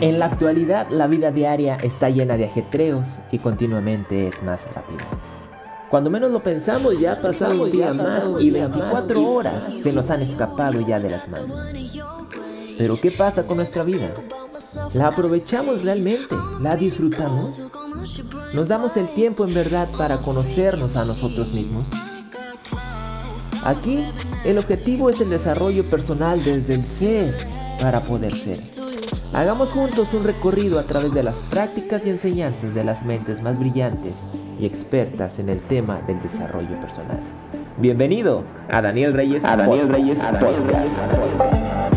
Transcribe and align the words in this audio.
En 0.00 0.18
la 0.18 0.26
actualidad 0.26 0.88
la 0.90 1.06
vida 1.06 1.30
diaria 1.30 1.76
está 1.82 2.08
llena 2.08 2.38
de 2.38 2.46
ajetreos 2.46 3.06
y 3.30 3.38
continuamente 3.38 4.28
es 4.28 4.42
más 4.42 4.62
rápida. 4.74 5.06
Cuando 5.90 6.08
menos 6.08 6.30
lo 6.30 6.42
pensamos 6.42 6.98
ya 6.98 7.12
ha 7.12 7.16
pasado 7.16 7.64
un 7.64 7.70
día 7.70 7.92
más 7.92 8.24
y 8.40 8.50
24 8.50 9.22
horas 9.30 9.62
se 9.82 9.92
nos 9.92 10.08
han 10.08 10.22
escapado 10.22 10.80
ya 10.80 10.98
de 10.98 11.10
las 11.10 11.28
manos. 11.28 11.60
Pero 12.78 12.96
¿qué 12.98 13.10
pasa 13.10 13.46
con 13.46 13.58
nuestra 13.58 13.82
vida? 13.82 14.08
¿La 14.94 15.08
aprovechamos 15.08 15.82
realmente? 15.82 16.34
¿La 16.60 16.76
disfrutamos? 16.76 17.60
¿Nos 18.54 18.68
damos 18.68 18.96
el 18.96 19.06
tiempo 19.08 19.44
en 19.44 19.52
verdad 19.52 19.86
para 19.98 20.16
conocernos 20.16 20.96
a 20.96 21.04
nosotros 21.04 21.52
mismos? 21.52 21.84
Aquí 23.64 24.02
el 24.46 24.56
objetivo 24.56 25.10
es 25.10 25.20
el 25.20 25.28
desarrollo 25.28 25.84
personal 25.84 26.42
desde 26.42 26.74
el 26.74 26.84
ser 26.86 27.36
para 27.82 28.00
poder 28.00 28.34
ser. 28.34 28.79
Hagamos 29.32 29.70
juntos 29.70 30.12
un 30.12 30.24
recorrido 30.24 30.80
a 30.80 30.82
través 30.82 31.14
de 31.14 31.22
las 31.22 31.36
prácticas 31.36 32.04
y 32.04 32.10
enseñanzas 32.10 32.74
de 32.74 32.82
las 32.82 33.04
mentes 33.04 33.40
más 33.40 33.60
brillantes 33.60 34.14
y 34.58 34.66
expertas 34.66 35.38
en 35.38 35.48
el 35.48 35.62
tema 35.62 36.00
del 36.00 36.20
desarrollo 36.20 36.80
personal. 36.80 37.20
Bienvenido 37.78 38.42
a 38.68 38.82
Daniel 38.82 39.12
Reyes 39.12 39.44
a 39.44 39.56
Daniel 39.56 39.88
Reyes 39.88 40.18
Hola, 40.18 41.90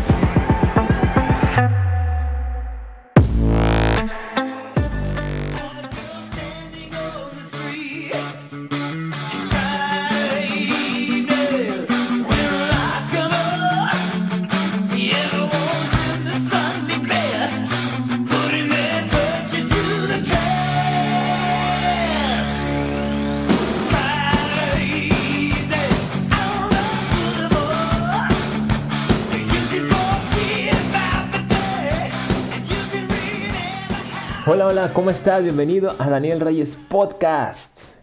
¿cómo 34.92 35.08
estás? 35.08 35.42
Bienvenido 35.42 35.94
a 35.98 36.10
Daniel 36.10 36.40
Reyes 36.40 36.76
Podcast, 36.76 37.96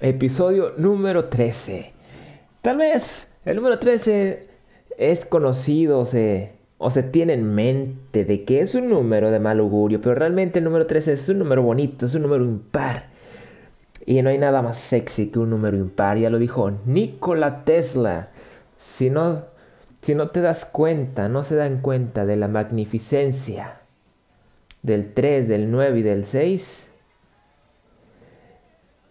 episodio 0.00 0.72
número 0.78 1.26
13. 1.26 1.92
Tal 2.62 2.78
vez 2.78 3.30
el 3.44 3.56
número 3.56 3.78
13 3.78 4.48
es 4.96 5.26
conocido 5.26 5.98
o 5.98 6.04
se, 6.06 6.52
o 6.78 6.90
se 6.90 7.02
tiene 7.02 7.34
en 7.34 7.54
mente 7.54 8.24
de 8.24 8.44
que 8.44 8.60
es 8.60 8.74
un 8.74 8.88
número 8.88 9.30
de 9.30 9.38
mal 9.38 9.58
augurio, 9.58 10.00
pero 10.00 10.14
realmente 10.14 10.60
el 10.60 10.64
número 10.64 10.86
13 10.86 11.12
es 11.12 11.28
un 11.28 11.40
número 11.40 11.62
bonito, 11.62 12.06
es 12.06 12.14
un 12.14 12.22
número 12.22 12.44
impar. 12.44 13.08
Y 14.06 14.22
no 14.22 14.30
hay 14.30 14.38
nada 14.38 14.62
más 14.62 14.78
sexy 14.78 15.26
que 15.26 15.40
un 15.40 15.50
número 15.50 15.76
impar, 15.76 16.16
ya 16.16 16.30
lo 16.30 16.38
dijo 16.38 16.70
Nikola 16.86 17.64
Tesla. 17.64 18.30
Si 18.78 19.10
no, 19.10 19.44
si 20.00 20.14
no 20.14 20.30
te 20.30 20.40
das 20.40 20.64
cuenta, 20.64 21.28
no 21.28 21.42
se 21.42 21.54
dan 21.54 21.82
cuenta 21.82 22.24
de 22.24 22.36
la 22.36 22.48
magnificencia 22.48 23.83
del 24.84 25.14
3, 25.14 25.48
del 25.48 25.70
9 25.70 25.98
y 25.98 26.02
del 26.02 26.24
6, 26.26 26.90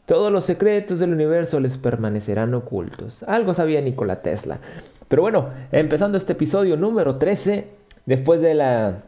todos 0.05 0.31
los 0.31 0.45
secretos 0.45 0.99
del 0.99 1.11
universo 1.11 1.59
les 1.59 1.77
permanecerán 1.77 2.53
ocultos. 2.53 3.23
Algo 3.23 3.53
sabía 3.53 3.81
Nikola 3.81 4.21
Tesla. 4.21 4.59
Pero 5.07 5.23
bueno, 5.23 5.49
empezando 5.71 6.17
este 6.17 6.33
episodio 6.33 6.77
número 6.77 7.17
13, 7.17 7.67
después 8.05 8.41
de 8.41 8.53
la 8.53 9.01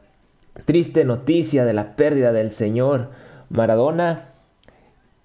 triste 0.65 1.05
noticia 1.05 1.65
de 1.65 1.73
la 1.73 1.95
pérdida 1.95 2.31
del 2.31 2.51
señor 2.51 3.09
Maradona, 3.49 4.29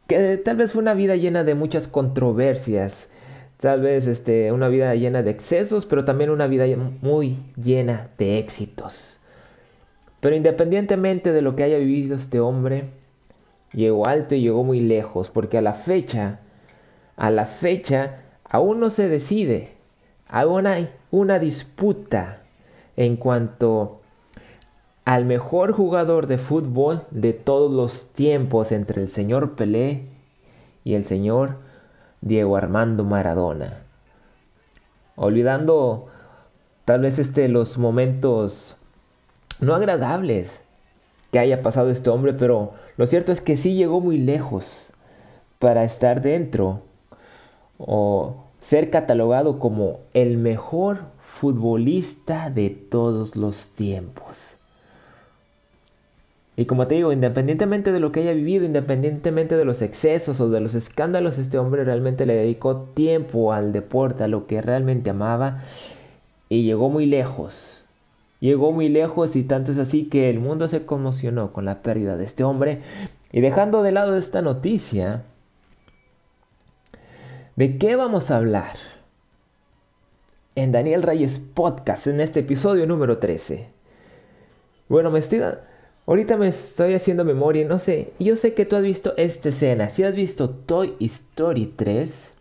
que 0.09 0.37
tal 0.37 0.57
vez 0.57 0.73
fue 0.73 0.83
una 0.83 0.95
vida 0.95 1.17
llena 1.17 1.43
de 1.43 1.55
muchas 1.55 1.89
controversias, 1.89 3.09
tal 3.59 3.81
vez 3.81 4.07
este, 4.07 4.53
una 4.53 4.69
vida 4.69 4.95
llena 4.95 5.23
de 5.23 5.31
excesos, 5.31 5.87
pero 5.87 6.05
también 6.05 6.29
una 6.29 6.49
vida 6.49 6.67
muy 7.01 7.39
llena 7.57 8.09
de 8.19 8.39
éxitos. 8.39 9.20
Pero 10.21 10.37
independientemente 10.37 11.33
de 11.33 11.43
lo 11.43 11.57
que 11.57 11.65
haya 11.65 11.79
vivido 11.79 12.15
este 12.15 12.41
hombre, 12.41 12.91
llegó 13.73 14.07
alto 14.07 14.35
y 14.35 14.43
llegó 14.43 14.65
muy 14.65 14.81
lejos, 14.81 15.31
porque 15.31 15.59
a 15.59 15.63
la 15.63 15.73
fecha, 15.73 16.41
a 17.17 17.31
la 17.31 17.47
fecha, 17.47 18.23
aún 18.45 18.81
no 18.81 18.91
se 18.91 19.09
decide, 19.09 19.73
aún 20.29 20.67
hay 20.67 20.91
una 21.11 21.39
disputa 21.39 22.43
en 22.97 23.17
cuanto 23.17 24.01
al 25.05 25.25
mejor 25.25 25.73
jugador 25.73 26.27
de 26.27 26.39
fútbol 26.39 27.03
de 27.11 27.33
todos 27.33 27.73
los 27.73 28.13
tiempos 28.13 28.73
entre 28.73 29.03
el 29.03 29.09
señor 29.09 29.57
Pelé 29.57 30.07
y 30.85 30.95
el 30.95 31.05
señor 31.05 31.57
Diego 32.21 32.57
Armando 32.57 33.05
Maradona. 33.05 33.79
Olvidando 35.17 36.07
tal 36.85 37.01
vez 37.01 37.19
este 37.19 37.49
los 37.49 37.79
momentos 37.79 38.77
no 39.61 39.75
agradables 39.75 40.61
que 41.33 41.39
haya 41.39 41.63
pasado 41.63 41.91
este 41.91 42.11
hombre, 42.11 42.33
pero 42.33 42.73
lo 42.97 43.07
cierto 43.07 43.33
es 43.33 43.41
que 43.41 43.57
sí 43.57 43.75
llegó 43.75 44.01
muy 44.01 44.19
lejos 44.19 44.93
para 45.59 45.85
estar 45.85 46.23
dentro 46.23 46.83
o 47.79 48.45
ser 48.61 48.91
catalogado 48.91 49.59
como 49.59 50.01
el 50.13 50.37
mejor 50.39 51.01
futbolista 51.25 52.51
de 52.51 52.71
todos 52.71 53.37
los 53.37 53.71
tiempos. 53.71 54.57
Y 56.57 56.67
como 56.67 56.87
te 56.87 56.97
digo, 56.97 57.13
independientemente 57.13 57.91
de 57.91 58.01
lo 58.01 58.13
que 58.13 58.21
haya 58.21 58.33
vivido, 58.33 58.67
independientemente 58.67 59.57
de 59.57 59.65
los 59.65 59.81
excesos 59.81 60.41
o 60.41 60.51
de 60.51 60.61
los 60.61 60.75
escándalos, 60.75 61.39
este 61.39 61.57
hombre 61.57 61.85
realmente 61.85 62.27
le 62.27 62.35
dedicó 62.35 62.83
tiempo 62.95 63.55
al 63.55 63.73
deporte, 63.73 64.25
a 64.25 64.29
lo 64.29 64.47
que 64.47 64.61
realmente 64.61 65.09
amaba, 65.09 65.63
y 66.51 66.65
llegó 66.65 66.91
muy 66.91 67.07
lejos 67.07 67.80
llegó 68.41 68.73
muy 68.73 68.89
lejos 68.89 69.37
y 69.37 69.45
tanto 69.45 69.73
es 69.73 69.79
así 69.79 70.09
que 70.09 70.29
el 70.31 70.41
mundo 70.41 70.67
se 70.67 70.85
conmocionó 70.85 71.53
con 71.53 71.65
la 71.65 71.83
pérdida 71.83 72.17
de 72.17 72.25
este 72.25 72.43
hombre. 72.43 72.81
Y 73.31 73.41
dejando 73.41 73.83
de 73.83 73.93
lado 73.93 74.17
esta 74.17 74.43
noticia, 74.43 75.23
¿de 77.57 77.79
qué 77.79 77.95
vamos 77.95 78.31
a 78.31 78.39
hablar? 78.39 78.77
En 80.57 80.73
Daniel 80.73 81.03
Reyes 81.03 81.39
Podcast, 81.39 82.09
en 82.09 82.21
este 82.21 82.41
episodio 82.41 82.87
número 82.87 83.19
13. 83.19 83.69
Bueno, 84.89 85.11
me 85.11 85.21
estoy... 85.21 85.43
Ahorita 86.07 86.37
me 86.37 86.49
estoy 86.49 86.95
haciendo 86.95 87.25
memoria, 87.25 87.65
no 87.69 87.79
sé, 87.79 88.13
yo 88.19 88.35
sé 88.35 88.53
que 88.53 88.67
tú 88.67 88.75
has 88.75 88.83
visto 88.83 89.15
esta 89.17 89.51
escena. 89.51 89.91
Si 89.91 90.03
has 90.03 90.17
visto 90.17 90.51
Toy 90.51 90.97
Story 90.99 91.73
3, 91.77 92.35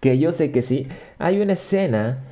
que 0.00 0.18
yo 0.18 0.32
sé 0.32 0.50
que 0.50 0.62
sí, 0.62 0.88
hay 1.18 1.40
una 1.40 1.52
escena 1.52 2.24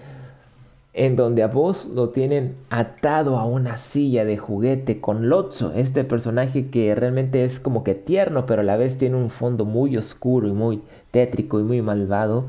en 0.97 1.15
donde 1.15 1.43
a 1.43 1.47
vos 1.47 1.85
lo 1.95 2.09
tienen 2.09 2.57
atado 2.71 3.39
a 3.39 3.45
una 3.45 3.77
silla 3.77 4.25
de 4.25 4.39
juguete 4.39 4.99
con 4.99 5.29
Lotso, 5.29 5.75
este 5.75 6.05
personaje 6.05 6.71
que 6.71 6.95
realmente 6.95 7.45
es 7.45 7.61
como 7.61 7.85
que 7.85 7.95
tierno, 7.95 8.47
pero 8.47 8.63
a 8.63 8.65
la 8.65 8.79
vez 8.79 8.97
tiene 8.97 9.17
un 9.17 9.29
fondo 9.29 9.67
muy 9.67 9.99
oscuro 9.99 10.49
y 10.49 10.53
muy 10.53 10.81
tétrico 11.11 11.61
y 11.61 11.65
muy 11.65 11.83
malvado. 11.83 12.47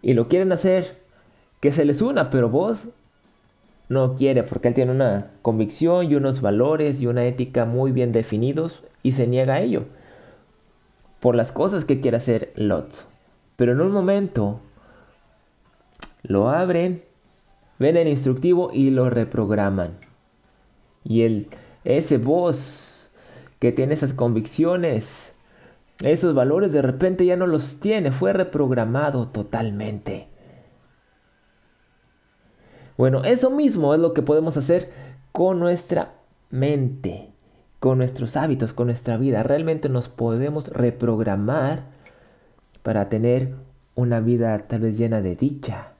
Y 0.00 0.14
lo 0.14 0.26
quieren 0.28 0.52
hacer 0.52 0.96
que 1.60 1.70
se 1.70 1.84
les 1.84 2.00
una, 2.00 2.30
pero 2.30 2.48
vos 2.48 2.88
no 3.90 4.16
quiere 4.16 4.42
porque 4.42 4.68
él 4.68 4.74
tiene 4.74 4.92
una 4.92 5.32
convicción 5.42 6.10
y 6.10 6.14
unos 6.14 6.40
valores 6.40 7.02
y 7.02 7.06
una 7.06 7.26
ética 7.26 7.66
muy 7.66 7.92
bien 7.92 8.10
definidos 8.10 8.82
y 9.02 9.12
se 9.12 9.26
niega 9.26 9.54
a 9.54 9.60
ello 9.60 9.84
por 11.20 11.34
las 11.34 11.52
cosas 11.52 11.84
que 11.84 12.00
quiere 12.00 12.16
hacer 12.16 12.52
Lotso. 12.54 13.04
Pero 13.56 13.72
en 13.72 13.82
un 13.82 13.92
momento 13.92 14.60
lo 16.22 16.48
abren, 16.48 17.02
ven 17.78 17.96
el 17.96 18.08
instructivo 18.08 18.70
y 18.72 18.90
lo 18.90 19.10
reprograman. 19.10 19.98
Y 21.04 21.22
el, 21.22 21.48
ese 21.84 22.18
voz 22.18 23.10
que 23.58 23.72
tiene 23.72 23.94
esas 23.94 24.12
convicciones, 24.12 25.34
esos 26.02 26.34
valores, 26.34 26.72
de 26.72 26.82
repente 26.82 27.26
ya 27.26 27.36
no 27.36 27.46
los 27.46 27.80
tiene, 27.80 28.12
fue 28.12 28.32
reprogramado 28.32 29.28
totalmente. 29.28 30.28
Bueno, 32.96 33.24
eso 33.24 33.50
mismo 33.50 33.94
es 33.94 34.00
lo 34.00 34.12
que 34.12 34.22
podemos 34.22 34.56
hacer 34.56 34.90
con 35.32 35.58
nuestra 35.58 36.14
mente, 36.50 37.30
con 37.78 37.98
nuestros 37.98 38.36
hábitos, 38.36 38.72
con 38.72 38.88
nuestra 38.88 39.16
vida. 39.16 39.42
Realmente 39.42 39.88
nos 39.88 40.08
podemos 40.08 40.68
reprogramar 40.68 41.84
para 42.82 43.08
tener 43.08 43.54
una 43.94 44.20
vida 44.20 44.66
tal 44.68 44.80
vez 44.80 44.98
llena 44.98 45.20
de 45.20 45.36
dicha, 45.36 45.92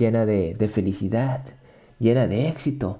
llena 0.00 0.24
de, 0.24 0.70
felicidad, 0.72 1.42
llena 1.98 2.26
de 2.26 2.48
éxito, 2.48 2.98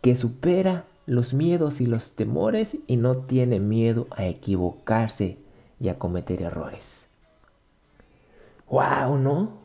que 0.00 0.16
supera 0.16 0.84
los 1.06 1.34
miedos 1.34 1.80
y 1.80 1.86
los 1.86 2.14
temores 2.14 2.76
y 2.86 2.96
no 2.96 3.18
tiene 3.18 3.58
miedo 3.58 4.06
a 4.12 4.24
equivocarse 4.24 5.38
y 5.80 5.88
a 5.88 5.98
cometer 5.98 6.40
errores. 6.40 7.08
¡Wow! 8.70 9.18
¿No? 9.18 9.60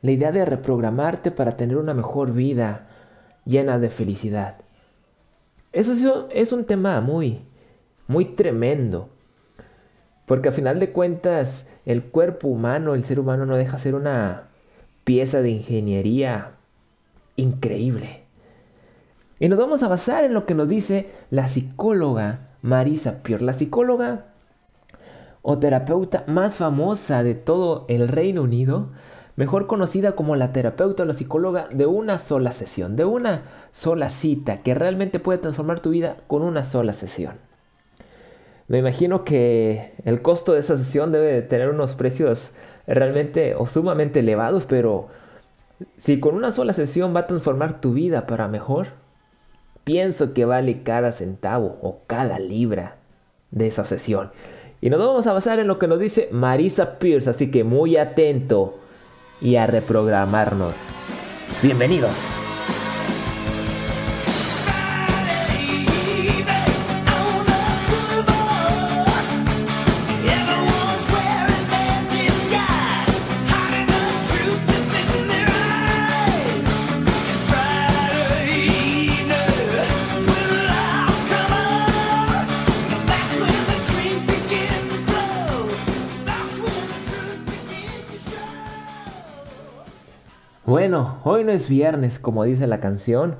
La 0.00 0.12
idea 0.12 0.30
de 0.30 0.44
reprogramarte 0.44 1.32
para 1.32 1.56
tener 1.56 1.76
una 1.76 1.92
mejor 1.92 2.32
vida 2.32 2.86
llena 3.44 3.80
de 3.80 3.90
felicidad. 3.90 4.58
Eso 5.72 6.28
es 6.30 6.52
un 6.52 6.64
tema 6.64 7.00
muy, 7.00 7.42
muy 8.06 8.24
tremendo. 8.24 9.10
Porque 10.24 10.50
a 10.50 10.52
final 10.52 10.78
de 10.78 10.92
cuentas, 10.92 11.66
el 11.84 12.04
cuerpo 12.04 12.48
humano, 12.48 12.94
el 12.94 13.04
ser 13.04 13.18
humano 13.18 13.46
no 13.46 13.56
deja 13.56 13.78
ser 13.78 13.94
una 13.94 14.47
pieza 15.08 15.40
de 15.40 15.48
ingeniería 15.48 16.50
increíble. 17.36 18.24
Y 19.40 19.48
nos 19.48 19.58
vamos 19.58 19.82
a 19.82 19.88
basar 19.88 20.22
en 20.22 20.34
lo 20.34 20.44
que 20.44 20.54
nos 20.54 20.68
dice 20.68 21.08
la 21.30 21.48
psicóloga 21.48 22.50
Marisa 22.60 23.22
Pior, 23.22 23.40
la 23.40 23.54
psicóloga 23.54 24.26
o 25.40 25.58
terapeuta 25.58 26.24
más 26.26 26.58
famosa 26.58 27.22
de 27.22 27.34
todo 27.34 27.86
el 27.88 28.08
Reino 28.08 28.42
Unido, 28.42 28.90
mejor 29.36 29.66
conocida 29.66 30.12
como 30.12 30.36
la 30.36 30.52
terapeuta 30.52 31.04
o 31.04 31.06
la 31.06 31.14
psicóloga 31.14 31.68
de 31.68 31.86
una 31.86 32.18
sola 32.18 32.52
sesión, 32.52 32.94
de 32.94 33.06
una 33.06 33.44
sola 33.72 34.10
cita, 34.10 34.60
que 34.60 34.74
realmente 34.74 35.20
puede 35.20 35.38
transformar 35.38 35.80
tu 35.80 35.88
vida 35.88 36.18
con 36.26 36.42
una 36.42 36.66
sola 36.66 36.92
sesión. 36.92 37.36
Me 38.66 38.76
imagino 38.76 39.24
que 39.24 39.94
el 40.04 40.20
costo 40.20 40.52
de 40.52 40.60
esa 40.60 40.76
sesión 40.76 41.12
debe 41.12 41.40
tener 41.40 41.70
unos 41.70 41.94
precios 41.94 42.50
realmente 42.94 43.54
o 43.54 43.66
sumamente 43.66 44.20
elevados, 44.20 44.66
pero 44.66 45.08
si 45.96 46.18
con 46.18 46.34
una 46.34 46.52
sola 46.52 46.72
sesión 46.72 47.14
va 47.14 47.20
a 47.20 47.26
transformar 47.26 47.80
tu 47.80 47.92
vida 47.92 48.26
para 48.26 48.48
mejor, 48.48 48.88
pienso 49.84 50.32
que 50.32 50.44
vale 50.44 50.82
cada 50.82 51.12
centavo 51.12 51.78
o 51.82 52.00
cada 52.06 52.38
libra 52.38 52.96
de 53.50 53.68
esa 53.68 53.84
sesión. 53.84 54.30
Y 54.80 54.90
nos 54.90 55.00
vamos 55.00 55.26
a 55.26 55.32
basar 55.32 55.58
en 55.58 55.66
lo 55.66 55.78
que 55.78 55.88
nos 55.88 55.98
dice 55.98 56.28
Marisa 56.32 56.98
Pierce, 56.98 57.30
así 57.30 57.50
que 57.50 57.64
muy 57.64 57.96
atento 57.96 58.78
y 59.40 59.56
a 59.56 59.66
reprogramarnos. 59.66 60.74
Bienvenidos. 61.62 62.37
Hoy 91.24 91.44
no 91.44 91.52
es 91.52 91.68
viernes 91.68 92.18
como 92.18 92.44
dice 92.44 92.66
la 92.66 92.80
canción, 92.80 93.36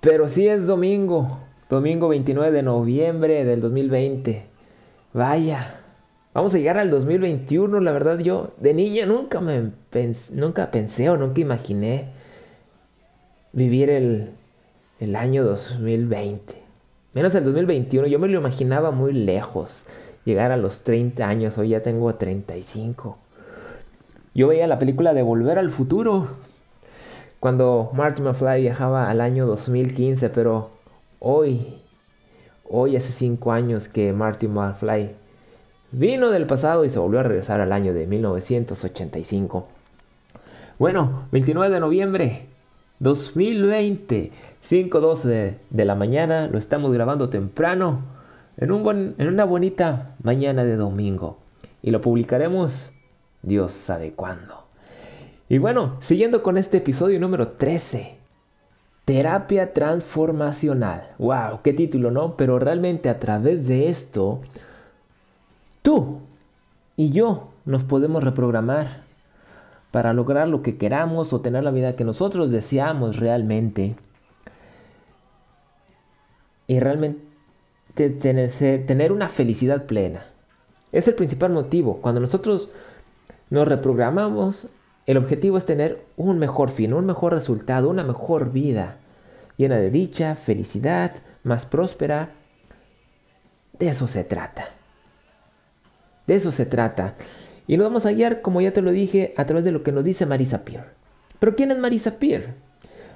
pero 0.00 0.28
sí 0.28 0.46
es 0.48 0.66
domingo, 0.66 1.38
domingo 1.68 2.08
29 2.08 2.50
de 2.50 2.62
noviembre 2.62 3.44
del 3.44 3.60
2020. 3.60 4.44
Vaya, 5.12 5.80
vamos 6.34 6.54
a 6.54 6.58
llegar 6.58 6.78
al 6.78 6.90
2021, 6.90 7.80
la 7.80 7.92
verdad 7.92 8.18
yo 8.18 8.52
de 8.58 8.74
niña 8.74 9.06
nunca 9.06 9.40
me 9.40 9.70
nunca 10.32 10.70
pensé 10.70 11.10
o 11.10 11.16
nunca 11.16 11.40
imaginé 11.40 12.10
vivir 13.52 13.90
el, 13.90 14.30
el 15.00 15.16
año 15.16 15.44
2020. 15.44 16.54
Menos 17.14 17.34
el 17.34 17.44
2021, 17.44 18.06
yo 18.06 18.18
me 18.18 18.28
lo 18.28 18.38
imaginaba 18.38 18.90
muy 18.90 19.12
lejos, 19.12 19.84
llegar 20.24 20.52
a 20.52 20.56
los 20.56 20.82
30 20.82 21.26
años, 21.26 21.58
hoy 21.58 21.70
ya 21.70 21.82
tengo 21.82 22.14
35. 22.14 23.18
Yo 24.34 24.48
veía 24.48 24.66
la 24.66 24.78
película 24.78 25.14
de 25.14 25.22
Volver 25.22 25.58
al 25.58 25.70
Futuro 25.70 26.28
cuando 27.40 27.90
Marty 27.94 28.22
McFly 28.22 28.62
viajaba 28.62 29.08
al 29.10 29.20
año 29.20 29.46
2015, 29.46 30.28
pero 30.30 30.70
hoy, 31.20 31.78
hoy 32.68 32.96
hace 32.96 33.12
5 33.12 33.52
años 33.52 33.88
que 33.88 34.12
Marty 34.12 34.48
McFly 34.48 35.12
vino 35.92 36.30
del 36.30 36.46
pasado 36.46 36.84
y 36.84 36.90
se 36.90 36.98
volvió 36.98 37.20
a 37.20 37.22
regresar 37.22 37.60
al 37.60 37.72
año 37.72 37.94
de 37.94 38.06
1985. 38.06 39.68
Bueno, 40.78 41.24
29 41.32 41.74
de 41.74 41.80
noviembre 41.80 42.46
2020, 43.00 44.32
5.12 44.68 45.54
de 45.70 45.84
la 45.84 45.94
mañana, 45.94 46.48
lo 46.48 46.58
estamos 46.58 46.92
grabando 46.92 47.28
temprano, 47.28 48.02
en, 48.56 48.72
un 48.72 49.14
en 49.18 49.28
una 49.28 49.44
bonita 49.44 50.16
mañana 50.22 50.64
de 50.64 50.76
domingo. 50.76 51.38
Y 51.82 51.92
lo 51.92 52.00
publicaremos 52.00 52.90
Dios 53.42 53.72
sabe 53.72 54.12
cuándo. 54.12 54.64
Y 55.48 55.58
bueno, 55.58 55.96
siguiendo 56.00 56.42
con 56.42 56.58
este 56.58 56.78
episodio 56.78 57.18
número 57.18 57.48
13. 57.48 58.16
Terapia 59.04 59.72
transformacional. 59.72 61.14
¡Wow! 61.18 61.60
¡Qué 61.64 61.72
título, 61.72 62.10
¿no? 62.10 62.36
Pero 62.36 62.58
realmente 62.58 63.08
a 63.08 63.18
través 63.18 63.66
de 63.66 63.88
esto, 63.88 64.42
tú 65.80 66.20
y 66.96 67.10
yo 67.12 67.48
nos 67.64 67.84
podemos 67.84 68.22
reprogramar 68.22 69.04
para 69.90 70.12
lograr 70.12 70.48
lo 70.48 70.60
que 70.60 70.76
queramos 70.76 71.32
o 71.32 71.40
tener 71.40 71.64
la 71.64 71.70
vida 71.70 71.96
que 71.96 72.04
nosotros 72.04 72.50
deseamos 72.50 73.16
realmente. 73.16 73.96
Y 76.66 76.78
realmente 76.80 77.22
tener, 78.20 78.50
tener 78.86 79.12
una 79.12 79.30
felicidad 79.30 79.86
plena. 79.86 80.26
Es 80.92 81.08
el 81.08 81.14
principal 81.14 81.52
motivo. 81.52 82.02
Cuando 82.02 82.20
nosotros 82.20 82.70
nos 83.50 83.66
reprogramamos, 83.66 84.68
el 85.06 85.16
objetivo 85.16 85.56
es 85.56 85.64
tener 85.64 86.04
un 86.16 86.38
mejor 86.38 86.70
fin, 86.70 86.92
un 86.92 87.06
mejor 87.06 87.32
resultado, 87.32 87.88
una 87.88 88.04
mejor 88.04 88.52
vida, 88.52 88.96
llena 89.56 89.76
de 89.76 89.90
dicha, 89.90 90.34
felicidad, 90.34 91.12
más 91.44 91.64
próspera. 91.64 92.30
De 93.78 93.88
eso 93.88 94.06
se 94.06 94.24
trata. 94.24 94.68
De 96.26 96.34
eso 96.34 96.50
se 96.50 96.66
trata. 96.66 97.14
Y 97.66 97.76
nos 97.76 97.86
vamos 97.86 98.06
a 98.06 98.12
guiar, 98.12 98.42
como 98.42 98.60
ya 98.60 98.72
te 98.72 98.82
lo 98.82 98.90
dije, 98.90 99.34
a 99.36 99.46
través 99.46 99.64
de 99.64 99.72
lo 99.72 99.82
que 99.82 99.92
nos 99.92 100.04
dice 100.04 100.26
Marisa 100.26 100.64
Peer. 100.64 100.84
Pero 101.38 101.54
¿quién 101.54 101.70
es 101.70 101.78
Marisa 101.78 102.18
Peer? 102.18 102.54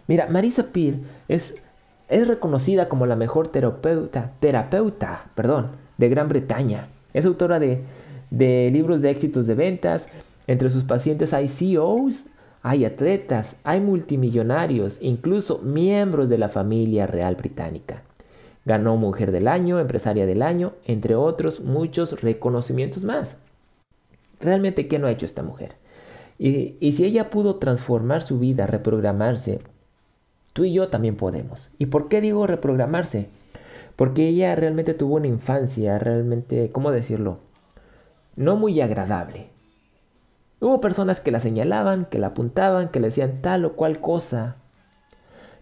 Mira, 0.07 0.29
Marisa 0.29 0.69
Peer 0.73 0.97
es, 1.29 1.55
es 2.09 2.29
reconocida 2.29 2.89
como 2.89 3.07
la 3.07 3.17
mejor 3.17 3.49
terapeuta, 3.49 4.33
terapeuta 4.41 5.27
perdón, 5.35 5.73
de 5.99 6.09
Gran 6.09 6.29
Bretaña. 6.29 6.89
Es 7.13 7.27
autora 7.27 7.59
de 7.59 7.83
de 8.33 8.71
libros 8.73 9.03
de 9.03 9.11
éxitos 9.11 9.47
de 9.47 9.55
ventas. 9.55 10.09
Entre 10.47 10.71
sus 10.71 10.85
pacientes 10.85 11.33
hay 11.35 11.49
CEOs, 11.49 12.25
hay 12.63 12.85
atletas, 12.85 13.57
hay 13.63 13.81
multimillonarios, 13.81 15.01
incluso 15.03 15.59
miembros 15.59 16.29
de 16.29 16.39
la 16.39 16.49
familia 16.49 17.07
real 17.07 17.37
británica. 17.37 18.03
Ganó 18.65 18.97
Mujer 18.97 19.33
del 19.33 19.49
Año, 19.49 19.79
Empresaria 19.79 20.25
del 20.25 20.43
Año, 20.43 20.73
entre 20.87 21.15
otros 21.15 21.61
muchos 21.61 22.23
reconocimientos 22.23 23.05
más. 23.05 23.37
Realmente, 24.41 24.89
¿qué 24.89 24.99
no 24.99 25.07
ha 25.07 25.13
hecho 25.13 25.27
esta 25.27 25.43
mujer? 25.43 25.75
Y, 26.39 26.77
y, 26.81 26.93
si 26.93 27.05
ella 27.05 27.31
pudo 27.31 27.57
transformar 27.57 28.23
su 28.23 28.39
vida, 28.39 28.67
reprogramarse, 28.67 29.61
tú 30.53 30.65
y 30.65 30.73
yo 30.73 30.89
también 30.89 31.17
podemos. 31.17 31.71
¿Y 31.79 31.87
por 31.87 32.09
qué 32.09 32.21
digo 32.21 32.47
reprogramarse? 32.47 33.29
Porque 33.95 34.29
ella 34.29 34.57
realmente 34.57 34.95
tuvo 34.95 35.17
una 35.17 35.29
infancia, 35.29 35.99
realmente, 35.99 36.71
¿cómo 36.73 36.91
decirlo? 36.91 37.39
No 38.37 38.57
muy 38.57 38.81
agradable. 38.81 39.51
Hubo 40.61 40.81
personas 40.81 41.21
que 41.21 41.31
la 41.31 41.41
señalaban, 41.41 42.05
que 42.05 42.19
la 42.19 42.29
apuntaban, 42.29 42.89
que 42.89 43.01
le 43.01 43.09
decían 43.09 43.43
tal 43.43 43.65
o 43.65 43.75
cual 43.75 44.01
cosa, 44.01 44.57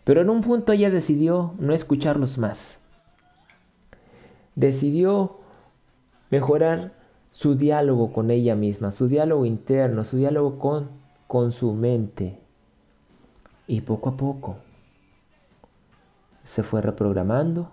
pero 0.04 0.20
en 0.20 0.30
un 0.30 0.40
punto 0.40 0.72
ella 0.72 0.90
decidió 0.90 1.54
no 1.58 1.72
escucharlos 1.72 2.38
más. 2.38 2.80
Decidió 4.54 5.38
mejorar 6.30 6.92
su 7.30 7.54
diálogo 7.54 8.12
con 8.12 8.30
ella 8.30 8.56
misma, 8.56 8.90
su 8.90 9.08
diálogo 9.08 9.46
interno, 9.46 10.04
su 10.04 10.16
diálogo 10.16 10.58
con, 10.58 10.88
con 11.26 11.52
su 11.52 11.72
mente. 11.72 12.38
Y 13.66 13.82
poco 13.82 14.10
a 14.10 14.16
poco 14.16 14.56
se 16.44 16.62
fue 16.62 16.82
reprogramando. 16.82 17.70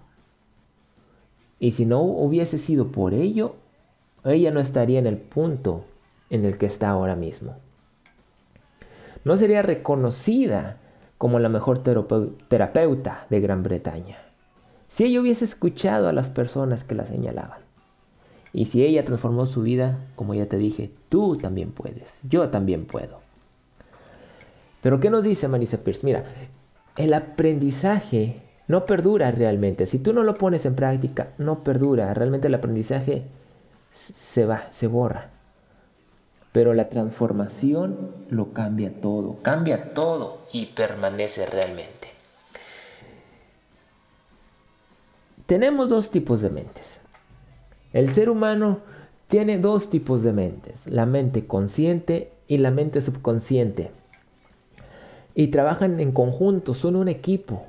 Y 1.59 1.71
si 1.71 1.85
no 1.85 2.01
hubiese 2.03 2.57
sido 2.57 2.91
por 2.91 3.13
ello, 3.13 3.55
ella 4.23 4.51
no 4.51 4.59
estaría 4.59 4.99
en 4.99 5.07
el 5.07 5.17
punto 5.17 5.85
en 6.29 6.45
el 6.45 6.57
que 6.57 6.65
está 6.65 6.89
ahora 6.89 7.15
mismo. 7.15 7.55
No 9.23 9.37
sería 9.37 9.61
reconocida 9.61 10.77
como 11.17 11.39
la 11.39 11.49
mejor 11.49 11.79
terapeuta 11.79 13.25
de 13.29 13.39
Gran 13.39 13.63
Bretaña 13.63 14.17
si 14.97 15.05
ella 15.05 15.21
hubiese 15.21 15.45
escuchado 15.45 16.07
a 16.07 16.11
las 16.11 16.27
personas 16.27 16.83
que 16.83 16.95
la 16.95 17.05
señalaban. 17.05 17.59
Y 18.53 18.65
si 18.65 18.83
ella 18.83 19.05
transformó 19.05 19.45
su 19.45 19.61
vida, 19.61 19.99
como 20.15 20.33
ya 20.33 20.47
te 20.47 20.57
dije, 20.57 20.91
tú 21.09 21.37
también 21.37 21.71
puedes, 21.71 22.19
yo 22.27 22.49
también 22.49 22.85
puedo. 22.85 23.19
Pero 24.81 24.99
¿qué 24.99 25.09
nos 25.09 25.23
dice 25.23 25.47
Marisa 25.47 25.83
Pierce? 25.83 26.05
Mira, 26.05 26.23
el 26.95 27.13
aprendizaje 27.13 28.41
no 28.67 28.85
perdura 28.85 29.29
realmente. 29.31 29.85
Si 29.85 29.99
tú 29.99 30.13
no 30.13 30.23
lo 30.23 30.33
pones 30.33 30.65
en 30.65 30.75
práctica, 30.75 31.29
no 31.37 31.63
perdura. 31.63 32.13
Realmente 32.13 32.47
el 32.47 32.55
aprendizaje 32.55 33.23
se 33.97 34.45
va, 34.45 34.71
se 34.71 34.87
borra. 34.87 35.29
Pero 36.51 36.73
la 36.73 36.89
transformación 36.89 38.13
lo 38.29 38.53
cambia 38.53 39.01
todo, 39.01 39.37
cambia 39.43 39.93
todo 39.93 40.47
y 40.51 40.67
permanece 40.67 41.45
realmente. 41.45 42.07
tenemos 45.47 45.89
dos 45.89 46.11
tipos 46.11 46.41
de 46.41 46.49
mentes. 46.51 46.99
El 47.93 48.13
ser 48.13 48.29
humano 48.29 48.79
tiene 49.27 49.57
dos 49.57 49.89
tipos 49.89 50.21
de 50.21 50.33
mentes, 50.33 50.85
la 50.87 51.05
mente 51.05 51.47
consciente 51.47 52.31
y 52.47 52.57
la 52.57 52.69
mente 52.69 53.01
subconsciente. 53.01 53.91
Y 55.33 55.47
trabajan 55.47 55.99
en 55.99 56.11
conjunto, 56.11 56.73
son 56.73 56.95
un 56.95 57.07
equipo. 57.07 57.63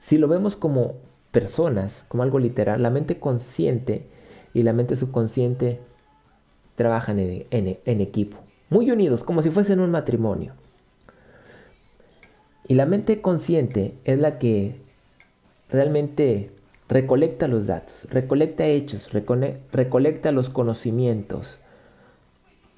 Si 0.00 0.18
lo 0.18 0.28
vemos 0.28 0.56
como 0.56 0.94
personas, 1.30 2.04
como 2.08 2.24
algo 2.24 2.38
literal, 2.40 2.82
la 2.82 2.90
mente 2.90 3.18
consciente 3.18 4.06
y 4.54 4.62
la 4.62 4.72
mente 4.72 4.96
subconsciente 4.96 5.80
trabajan 6.74 7.18
en, 7.18 8.00
equipo, 8.00 8.38
muy 8.70 8.90
unidos, 8.90 9.24
como 9.24 9.42
si 9.42 9.50
fuesen 9.50 9.80
un 9.80 9.90
matrimonio. 9.90 10.54
Y 12.66 12.74
la 12.74 12.86
mente 12.86 13.20
consciente 13.20 13.94
es 14.04 14.18
la 14.18 14.38
que 14.38 14.76
realmente 15.68 16.50
recolecta 16.88 17.48
los 17.48 17.66
datos, 17.66 18.06
recolecta 18.10 18.66
hechos, 18.66 19.10
recolecta 19.12 20.32
los 20.32 20.48
conocimientos. 20.48 21.58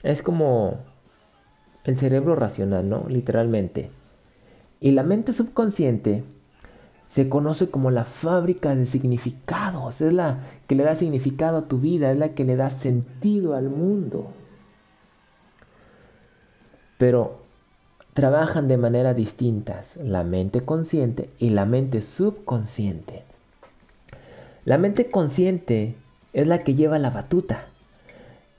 Es 0.03 0.23
como 0.23 0.79
el 1.85 1.97
cerebro 1.97 2.35
racional, 2.35 2.89
¿no? 2.89 3.07
Literalmente. 3.09 3.91
Y 4.81 4.93
la 4.93 5.03
mente 5.03 5.33
subconsciente 5.33 6.25
se 7.15 7.29
conoce 7.29 7.71
como 7.71 7.93
la 7.93 8.07
fábrica 8.07 8.75
de 8.75 8.87
significados. 8.87 10.01
Es 10.01 10.13
la 10.13 10.41
que 10.67 10.75
le 10.75 10.83
da 10.83 10.97
significado 10.97 11.59
a 11.59 11.69
tu 11.69 11.79
vida, 11.79 12.11
es 12.11 12.19
la 12.19 12.31
que 12.31 12.43
le 12.43 12.57
da 12.57 12.71
sentido 12.71 13.55
al 13.55 13.69
mundo. 13.69 14.33
Pero 16.99 17.39
trabajan 18.15 18.67
de 18.67 18.79
manera 18.79 19.15
distintas 19.15 19.97
la 19.97 20.25
mente 20.25 20.65
consciente 20.65 21.31
y 21.39 21.51
la 21.51 21.67
mente 21.67 22.03
subconsciente. 22.03 23.23
La 24.65 24.77
mente 24.77 25.09
consciente 25.09 25.95
es 26.33 26.49
la 26.49 26.59
que 26.59 26.75
lleva 26.75 26.99
la 26.99 27.11
batuta 27.11 27.67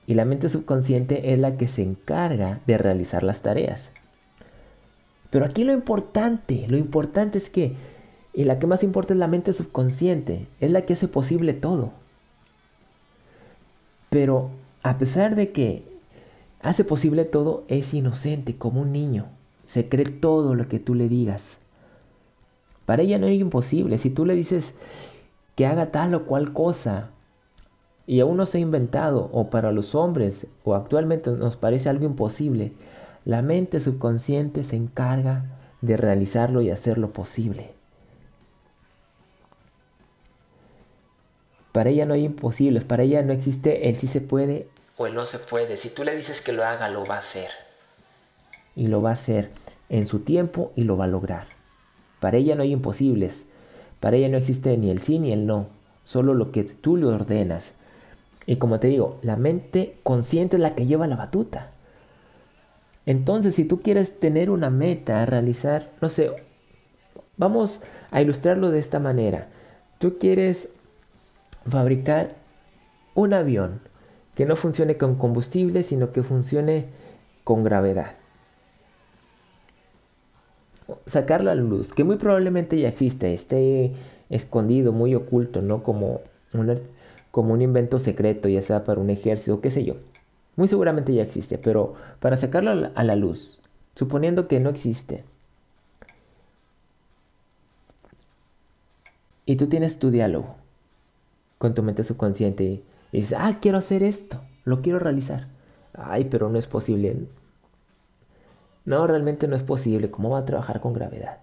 y 0.07 0.13
la 0.13 0.23
mente 0.23 0.47
subconsciente 0.47 1.33
es 1.33 1.39
la 1.39 1.57
que 1.57 1.67
se 1.67 1.83
encarga 1.83 2.61
de 2.65 2.77
realizar 2.77 3.21
las 3.21 3.41
tareas. 3.41 3.91
Pero 5.29 5.43
aquí 5.43 5.65
lo 5.65 5.73
importante, 5.73 6.67
lo 6.69 6.77
importante 6.77 7.37
es 7.37 7.49
que, 7.49 7.75
y 8.35 8.43
la 8.43 8.59
que 8.59 8.67
más 8.67 8.83
importa 8.83 9.13
es 9.13 9.19
la 9.19 9.27
mente 9.27 9.53
subconsciente, 9.53 10.47
es 10.59 10.69
la 10.69 10.81
que 10.81 10.93
hace 10.93 11.07
posible 11.07 11.53
todo. 11.53 11.91
Pero 14.09 14.49
a 14.83 14.97
pesar 14.97 15.35
de 15.35 15.51
que 15.51 15.83
hace 16.61 16.83
posible 16.83 17.23
todo, 17.23 17.63
es 17.69 17.93
inocente 17.93 18.57
como 18.57 18.81
un 18.81 18.91
niño. 18.91 19.27
Se 19.65 19.87
cree 19.87 20.05
todo 20.05 20.53
lo 20.53 20.67
que 20.67 20.79
tú 20.79 20.95
le 20.95 21.07
digas. 21.07 21.57
Para 22.85 23.03
ella 23.03 23.17
no 23.17 23.27
es 23.27 23.39
imposible. 23.39 23.97
Si 23.97 24.09
tú 24.09 24.25
le 24.25 24.35
dices 24.35 24.73
que 25.55 25.65
haga 25.65 25.91
tal 25.91 26.13
o 26.13 26.25
cual 26.25 26.51
cosa 26.51 27.11
y 28.05 28.19
aún 28.19 28.37
no 28.37 28.45
se 28.45 28.57
ha 28.57 28.61
inventado, 28.61 29.29
o 29.31 29.49
para 29.49 29.71
los 29.71 29.95
hombres, 29.95 30.47
o 30.63 30.75
actualmente 30.75 31.31
nos 31.31 31.55
parece 31.55 31.89
algo 31.89 32.05
imposible, 32.05 32.73
la 33.23 33.41
mente 33.41 33.79
subconsciente 33.79 34.63
se 34.63 34.75
encarga 34.75 35.45
de 35.81 35.97
realizarlo 35.97 36.61
y 36.61 36.69
hacerlo 36.69 37.11
posible. 37.13 37.74
Para 41.75 41.89
ella 41.89 42.05
no 42.05 42.13
hay 42.13 42.23
imposibles, 42.23 42.85
para 42.85 43.03
ella 43.03 43.21
no 43.21 43.33
existe 43.33 43.89
el 43.89 43.97
sí 43.97 44.07
se 44.07 44.21
puede 44.21 44.69
o 44.95 45.07
el 45.07 45.13
no 45.13 45.25
se 45.25 45.39
puede. 45.39 45.75
Si 45.75 45.89
tú 45.89 46.05
le 46.05 46.15
dices 46.15 46.39
que 46.39 46.53
lo 46.53 46.63
haga, 46.63 46.87
lo 46.87 47.05
va 47.05 47.15
a 47.15 47.19
hacer 47.19 47.49
y 48.77 48.87
lo 48.87 49.01
va 49.01 49.09
a 49.09 49.13
hacer 49.13 49.49
en 49.89 50.05
su 50.05 50.19
tiempo 50.19 50.71
y 50.77 50.85
lo 50.85 50.95
va 50.95 51.03
a 51.03 51.09
lograr. 51.09 51.47
Para 52.21 52.37
ella 52.37 52.55
no 52.55 52.63
hay 52.63 52.71
imposibles, 52.71 53.45
para 53.99 54.15
ella 54.15 54.29
no 54.29 54.37
existe 54.37 54.77
ni 54.77 54.89
el 54.89 55.01
sí 55.01 55.19
ni 55.19 55.33
el 55.33 55.45
no, 55.45 55.67
solo 56.05 56.33
lo 56.33 56.53
que 56.53 56.63
tú 56.63 56.95
le 56.95 57.07
ordenas. 57.07 57.73
Y 58.45 58.55
como 58.55 58.79
te 58.79 58.87
digo, 58.87 59.19
la 59.21 59.35
mente 59.35 59.97
consciente 60.03 60.55
es 60.55 60.61
la 60.61 60.75
que 60.75 60.85
lleva 60.85 61.07
la 61.07 61.17
batuta. 61.17 61.71
Entonces, 63.05 63.53
si 63.53 63.65
tú 63.65 63.81
quieres 63.81 64.21
tener 64.21 64.49
una 64.49 64.69
meta 64.69 65.21
a 65.21 65.25
realizar, 65.25 65.89
no 65.99 66.07
sé, 66.07 66.31
vamos 67.35 67.81
a 68.11 68.21
ilustrarlo 68.21 68.71
de 68.71 68.79
esta 68.79 68.99
manera. 68.99 69.49
Tú 69.99 70.17
quieres 70.19 70.69
fabricar 71.67 72.35
un 73.13 73.33
avión 73.33 73.81
que 74.35 74.45
no 74.45 74.55
funcione 74.55 74.97
con 74.97 75.15
combustible, 75.15 75.83
sino 75.83 76.11
que 76.11 76.23
funcione 76.23 76.87
con 77.43 77.63
gravedad 77.63 78.15
sacarlo 81.05 81.51
a 81.51 81.55
la 81.55 81.61
luz, 81.61 81.93
que 81.93 82.03
muy 82.03 82.17
probablemente 82.17 82.79
ya 82.79 82.89
existe, 82.89 83.33
esté 83.33 83.93
escondido, 84.29 84.91
muy 84.91 85.15
oculto, 85.15 85.61
¿no? 85.61 85.83
Como, 85.83 86.21
como 87.31 87.53
un 87.53 87.61
invento 87.61 87.99
secreto, 87.99 88.49
ya 88.49 88.61
sea 88.61 88.83
para 88.83 89.01
un 89.01 89.09
ejército, 89.09 89.61
qué 89.61 89.71
sé 89.71 89.83
yo. 89.83 89.95
Muy 90.55 90.67
seguramente 90.67 91.13
ya 91.13 91.23
existe, 91.23 91.57
pero 91.57 91.95
para 92.19 92.37
sacarlo 92.37 92.91
a 92.93 93.03
la 93.03 93.15
luz, 93.15 93.61
suponiendo 93.95 94.47
que 94.47 94.59
no 94.59 94.69
existe, 94.69 95.23
y 99.45 99.57
tú 99.57 99.67
tienes 99.67 99.99
tu 99.99 100.09
diálogo 100.11 100.55
con 101.65 101.73
tu 101.73 101.81
mente 101.81 102.03
subconsciente 102.03 102.63
y 102.63 102.83
dices, 103.11 103.35
ah, 103.39 103.57
quiero 103.59 103.79
hacer 103.79 104.03
esto, 104.03 104.39
lo 104.65 104.83
quiero 104.83 104.99
realizar. 104.99 105.47
Ay, 105.95 106.25
pero 106.25 106.47
no 106.47 106.59
es 106.59 106.67
posible. 106.67 107.25
No, 108.85 109.07
realmente 109.07 109.47
no 109.47 109.55
es 109.55 109.63
posible. 109.63 110.11
¿Cómo 110.11 110.29
va 110.29 110.39
a 110.39 110.45
trabajar 110.45 110.79
con 110.79 110.93
gravedad? 110.93 111.39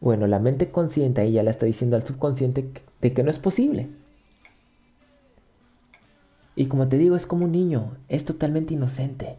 Bueno, 0.00 0.26
la 0.26 0.38
mente 0.38 0.70
consciente 0.70 1.20
ahí 1.20 1.32
ya 1.32 1.42
le 1.42 1.50
está 1.50 1.66
diciendo 1.66 1.96
al 1.96 2.02
subconsciente 2.06 2.72
de 3.02 3.12
que 3.12 3.22
no 3.22 3.30
es 3.30 3.38
posible. 3.38 3.90
Y 6.56 6.64
como 6.64 6.88
te 6.88 6.96
digo, 6.96 7.14
es 7.14 7.26
como 7.26 7.44
un 7.44 7.52
niño, 7.52 7.98
es 8.08 8.24
totalmente 8.24 8.72
inocente. 8.72 9.36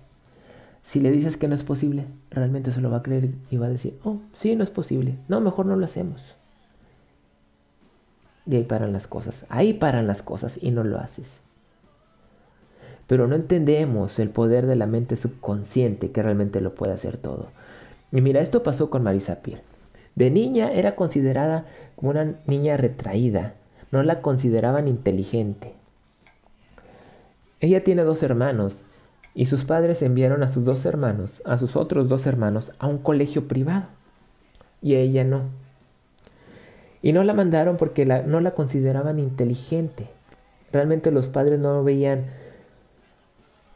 Si 0.83 0.99
le 0.99 1.09
dices 1.09 1.37
que 1.37 1.47
no 1.47 1.55
es 1.55 1.63
posible, 1.63 2.05
realmente 2.29 2.71
se 2.71 2.81
lo 2.81 2.91
va 2.91 2.97
a 2.97 3.03
creer 3.03 3.31
y 3.49 3.57
va 3.57 3.65
a 3.65 3.69
decir, 3.69 3.97
oh, 4.03 4.19
sí, 4.33 4.55
no 4.55 4.61
es 4.61 4.69
posible. 4.69 5.17
No, 5.27 5.41
mejor 5.41 5.65
no 5.65 5.75
lo 5.75 5.85
hacemos. 5.85 6.35
Y 8.45 8.55
ahí 8.55 8.63
paran 8.63 8.93
las 8.93 9.07
cosas. 9.07 9.45
Ahí 9.49 9.73
paran 9.73 10.07
las 10.07 10.21
cosas 10.21 10.57
y 10.61 10.71
no 10.71 10.83
lo 10.83 10.99
haces 10.99 11.41
pero 13.11 13.27
no 13.27 13.35
entendemos 13.35 14.19
el 14.19 14.29
poder 14.29 14.67
de 14.67 14.77
la 14.77 14.85
mente 14.85 15.17
subconsciente 15.17 16.11
que 16.11 16.23
realmente 16.23 16.61
lo 16.61 16.75
puede 16.75 16.93
hacer 16.93 17.17
todo. 17.17 17.49
Y 18.13 18.21
mira, 18.21 18.39
esto 18.39 18.63
pasó 18.63 18.89
con 18.89 19.03
Marisa 19.03 19.41
Peer. 19.41 19.63
De 20.15 20.31
niña 20.31 20.71
era 20.71 20.95
considerada 20.95 21.65
como 21.97 22.11
una 22.11 22.35
niña 22.47 22.77
retraída, 22.77 23.55
no 23.91 24.01
la 24.01 24.21
consideraban 24.21 24.87
inteligente. 24.87 25.73
Ella 27.59 27.83
tiene 27.83 28.03
dos 28.03 28.23
hermanos 28.23 28.83
y 29.33 29.47
sus 29.47 29.65
padres 29.65 30.01
enviaron 30.03 30.41
a 30.41 30.53
sus 30.53 30.63
dos 30.63 30.85
hermanos, 30.85 31.41
a 31.43 31.57
sus 31.57 31.75
otros 31.75 32.07
dos 32.07 32.25
hermanos, 32.25 32.71
a 32.79 32.87
un 32.87 32.97
colegio 32.97 33.45
privado. 33.45 33.87
Y 34.81 34.95
ella 34.95 35.25
no. 35.25 35.49
Y 37.01 37.13
no 37.13 37.23
la 37.23 37.33
mandaron 37.33 37.77
porque 37.77 38.05
no 38.05 38.39
la 38.41 38.51
consideraban 38.51 39.19
inteligente. 39.19 40.07
Realmente 40.71 41.11
los 41.11 41.27
padres 41.27 41.59
no 41.59 41.83
veían 41.83 42.25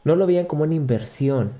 no 0.04 0.14
lo 0.14 0.26
veían 0.26 0.46
como 0.46 0.62
una 0.62 0.74
inversión 0.74 1.50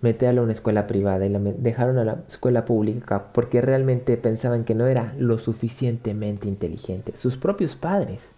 meterla 0.00 0.40
a 0.40 0.44
una 0.44 0.52
escuela 0.52 0.86
privada 0.86 1.26
y 1.26 1.30
la 1.30 1.40
dejaron 1.40 1.98
a 1.98 2.04
la 2.04 2.18
escuela 2.28 2.66
pública 2.66 3.32
porque 3.32 3.60
realmente 3.60 4.16
pensaban 4.16 4.64
que 4.64 4.76
no 4.76 4.86
era 4.86 5.12
lo 5.18 5.38
suficientemente 5.38 6.46
inteligente. 6.46 7.16
Sus 7.16 7.36
propios 7.36 7.74
padres. 7.74 8.28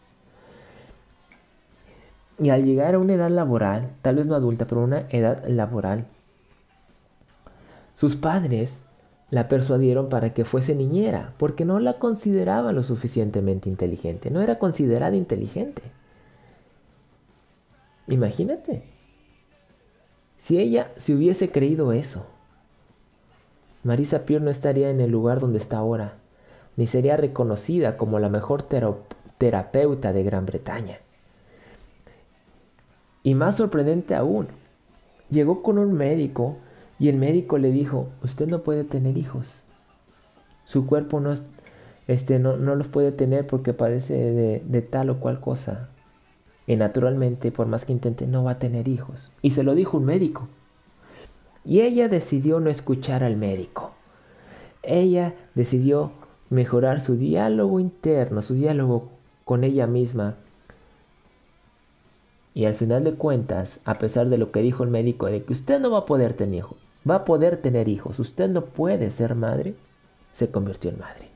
Y 2.39 2.51
al 2.51 2.65
llegar 2.65 2.95
a 2.95 2.99
una 2.99 3.15
edad 3.15 3.31
laboral, 3.31 3.91
tal 4.01 4.17
vez 4.17 4.27
no 4.27 4.35
adulta, 4.35 4.67
pero 4.67 4.83
una 4.83 5.07
edad 5.11 5.45
laboral, 5.47 6.07
sus 7.97 8.15
padres 8.15 8.79
la 9.31 9.49
persuadieron 9.49 10.09
para 10.09 10.35
que 10.35 10.45
fuese 10.45 10.75
niñera, 10.75 11.35
porque 11.37 11.65
no 11.65 11.81
la 11.81 11.99
consideraban 11.99 12.75
lo 12.75 12.83
suficientemente 12.83 13.69
inteligente, 13.69 14.31
no 14.31 14.41
era 14.41 14.59
considerada 14.59 15.17
inteligente. 15.17 15.83
Imagínate. 18.07 18.85
Si 20.39 20.59
ella 20.59 20.93
se 20.97 21.15
hubiese 21.15 21.51
creído 21.51 21.93
eso, 21.93 22.27
Marisa 23.83 24.25
Peer 24.25 24.43
no 24.43 24.51
estaría 24.51 24.91
en 24.91 25.01
el 25.01 25.11
lugar 25.11 25.41
donde 25.41 25.59
está 25.59 25.79
ahora, 25.79 26.19
ni 26.77 26.87
sería 26.87 27.17
reconocida 27.17 27.97
como 27.97 28.21
la 28.21 28.29
mejor 28.29 28.63
terapeuta 29.39 30.13
de 30.13 30.23
Gran 30.23 30.47
Bretaña. 30.47 30.99
Y 33.25 33.35
más 33.35 33.57
sorprendente 33.57 34.15
aún, 34.15 34.47
llegó 35.31 35.65
con 35.65 35.79
un 35.79 35.95
médico 35.95 36.59
y 36.99 37.09
el 37.09 37.17
médico 37.17 37.59
le 37.59 37.71
dijo, 37.71 38.09
usted 38.23 38.49
no 38.49 38.63
puede 38.63 38.85
tener 38.85 39.19
hijos. 39.19 39.65
Su 40.65 40.87
cuerpo 40.87 41.21
no, 41.21 41.35
este, 42.07 42.39
no, 42.39 42.57
no 42.57 42.75
los 42.75 42.89
puede 42.89 43.13
tener 43.13 43.47
porque 43.47 43.75
padece 43.75 44.15
de, 44.15 44.63
de 44.65 44.83
tal 44.83 45.11
o 45.11 45.21
cual 45.21 45.41
cosa. 45.41 45.91
Y 46.67 46.77
naturalmente, 46.77 47.53
por 47.53 47.67
más 47.67 47.85
que 47.85 47.93
intente, 47.93 48.27
no 48.27 48.45
va 48.45 48.53
a 48.53 48.59
tener 48.59 48.89
hijos. 48.89 49.33
Y 49.43 49.51
se 49.51 49.63
lo 49.63 49.75
dijo 49.75 49.99
un 49.99 50.05
médico. 50.07 50.49
Y 51.65 51.81
ella 51.81 52.09
decidió 52.09 52.61
no 52.61 52.71
escuchar 52.71 53.23
al 53.23 53.37
médico. 53.37 53.93
Ella 54.83 55.35
decidió 55.55 56.13
mejorar 56.49 57.01
su 57.01 57.17
diálogo 57.17 57.81
interno, 57.81 58.43
su 58.43 58.55
diálogo 58.55 59.11
con 59.45 59.65
ella 59.65 59.87
misma. 59.87 60.37
Y 62.55 62.65
al 62.65 62.75
final 62.75 63.05
de 63.05 63.15
cuentas, 63.15 63.81
a 63.85 63.95
pesar 63.95 64.29
de 64.29 64.39
lo 64.39 64.51
que 64.51 64.63
dijo 64.63 64.83
el 64.83 64.91
médico 64.91 65.27
de 65.27 65.43
que 65.43 65.53
usted 65.53 65.79
no 65.79 65.91
va 65.91 65.99
a 65.99 66.07
poder 66.07 66.35
tener 66.35 66.61
hijos, 66.61 66.79
va 67.09 67.17
a 67.17 67.25
poder 67.25 67.59
tener 67.59 67.89
hijos, 67.89 68.19
usted 68.19 68.49
no 68.49 68.65
puede 68.65 69.11
ser 69.11 69.35
madre, 69.35 69.75
se 70.33 70.51
convirtió 70.51 70.91
en 70.91 70.99
madre. 70.99 71.29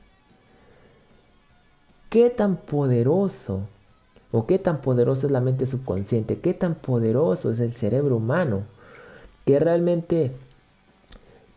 ¿Qué 2.09 2.29
tan 2.29 2.57
poderoso 2.57 3.61
o 4.31 4.45
qué 4.45 4.59
tan 4.59 4.81
poderoso 4.81 5.27
es 5.27 5.31
la 5.31 5.39
mente 5.39 5.65
subconsciente? 5.65 6.39
¿Qué 6.39 6.53
tan 6.53 6.75
poderoso 6.75 7.51
es 7.51 7.59
el 7.59 7.73
cerebro 7.73 8.17
humano 8.17 8.63
que 9.45 9.59
realmente 9.59 10.33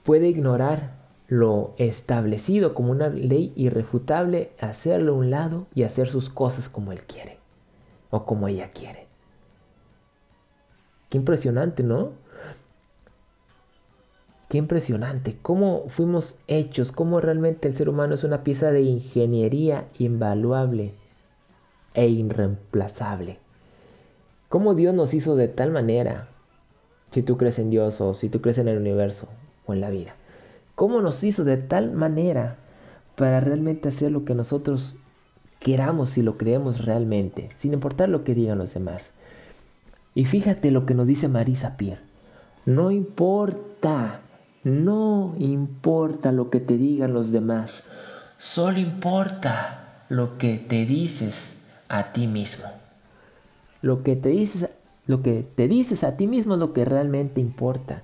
puede 0.05 0.29
ignorar 0.29 0.93
lo 1.27 1.75
establecido 1.79 2.75
como 2.75 2.93
una 2.93 3.09
ley 3.09 3.53
irrefutable, 3.57 4.53
hacerlo 4.61 5.15
a 5.15 5.17
un 5.17 5.31
lado 5.31 5.67
y 5.75 5.83
hacer 5.83 6.07
sus 6.07 6.31
cosas 6.31 6.69
como 6.69 6.93
él 6.93 7.03
quiere 7.03 7.39
o 8.11 8.25
como 8.25 8.47
ella 8.47 8.71
quiere. 8.71 9.07
Qué 11.09 11.19
impresionante, 11.19 11.83
¿no? 11.83 12.13
Qué 14.55 14.59
impresionante, 14.59 15.37
cómo 15.43 15.89
fuimos 15.89 16.39
hechos, 16.47 16.93
cómo 16.93 17.21
realmente 17.21 17.67
el 17.67 17.75
ser 17.75 17.89
humano 17.89 18.15
es 18.15 18.23
una 18.23 18.45
pieza 18.45 18.71
de 18.71 18.83
ingeniería 18.83 19.89
invaluable 19.99 20.95
e 21.93 22.07
irreemplazable. 22.07 23.41
Cómo 24.49 24.75
Dios 24.75 24.95
nos 24.95 25.13
hizo 25.13 25.35
de 25.35 25.49
tal 25.49 25.73
manera, 25.73 26.29
si 27.11 27.25
tú 27.25 27.37
crees 27.37 27.59
en 27.59 27.71
Dios 27.71 28.01
o 28.01 28.15
si 28.15 28.29
tú 28.29 28.41
crees 28.41 28.59
en 28.59 28.69
el 28.69 28.79
universo 28.79 29.29
o 29.67 29.75
en 29.75 29.81
la 29.81 29.91
vida. 29.91 30.15
Cómo 30.77 31.01
nos 31.01 31.25
hizo 31.25 31.43
de 31.43 31.57
tal 31.57 31.91
manera 31.91 32.59
para 33.17 33.41
realmente 33.41 33.89
hacer 33.89 34.13
lo 34.13 34.25
que 34.25 34.37
nosotros 34.37 34.95
queramos 35.59 36.11
si 36.11 36.23
lo 36.23 36.39
creemos 36.39 36.85
realmente, 36.85 37.49
sin 37.59 37.73
importar 37.73 38.09
lo 38.09 38.23
que 38.23 38.37
digan 38.37 38.59
los 38.59 38.73
demás. 38.73 39.11
Y 40.15 40.27
fíjate 40.27 40.71
lo 40.71 40.87
que 40.87 40.95
nos 40.95 41.09
dice 41.09 41.27
Marisa 41.27 41.77
Pierre. 41.77 42.03
No 42.67 42.93
importa, 42.93 44.21
no 44.65 45.35
importa 45.39 46.33
lo 46.33 46.49
que 46.49 46.61
te 46.61 46.79
digan 46.79 47.13
los 47.13 47.33
demás, 47.33 47.83
solo 48.39 48.79
importa 48.79 50.05
lo 50.09 50.39
que 50.39 50.57
te 50.57 50.87
dices 50.87 51.35
a 51.89 52.13
ti 52.13 52.27
mismo. 52.27 52.67
Lo 53.83 54.03
que 54.03 54.17
te 54.17 54.31
dices, 54.31 54.71
lo 55.07 55.23
que 55.23 55.47
te 55.55 55.69
dices 55.69 56.03
a 56.03 56.17
ti 56.17 56.27
mismo 56.27 56.55
es 56.55 56.61
lo 56.61 56.73
que 56.73 56.87
realmente 56.87 57.43
importa. 57.43 58.03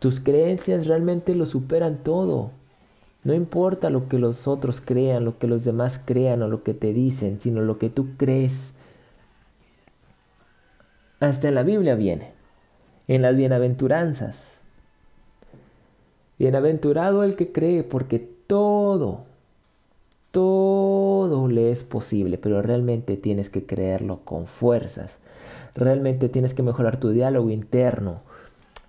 Tus 0.00 0.18
creencias 0.18 0.88
realmente 0.88 1.36
lo 1.36 1.46
superan 1.46 1.98
todo. 1.98 2.50
No 3.22 3.34
importa 3.34 3.88
lo 3.88 4.08
que 4.08 4.18
los 4.18 4.48
otros 4.48 4.80
crean, 4.80 5.24
lo 5.24 5.38
que 5.38 5.46
los 5.46 5.62
demás 5.62 6.00
crean 6.04 6.42
o 6.42 6.48
lo 6.48 6.64
que 6.64 6.74
te 6.74 6.92
dicen, 6.92 7.40
sino 7.40 7.60
lo 7.60 7.78
que 7.78 7.88
tú 7.88 8.16
crees. 8.16 8.72
Hasta 11.20 11.46
en 11.46 11.54
la 11.54 11.62
Biblia 11.62 11.94
viene, 11.94 12.32
en 13.06 13.22
las 13.22 13.36
bienaventuranzas. 13.36 14.51
Bienaventurado 16.38 17.22
el 17.24 17.36
que 17.36 17.52
cree, 17.52 17.82
porque 17.84 18.18
todo, 18.46 19.20
todo 20.30 21.48
le 21.48 21.70
es 21.70 21.84
posible, 21.84 22.38
pero 22.38 22.62
realmente 22.62 23.16
tienes 23.16 23.50
que 23.50 23.64
creerlo 23.64 24.20
con 24.24 24.46
fuerzas. 24.46 25.18
Realmente 25.74 26.28
tienes 26.28 26.54
que 26.54 26.62
mejorar 26.62 26.98
tu 26.98 27.10
diálogo 27.10 27.50
interno. 27.50 28.20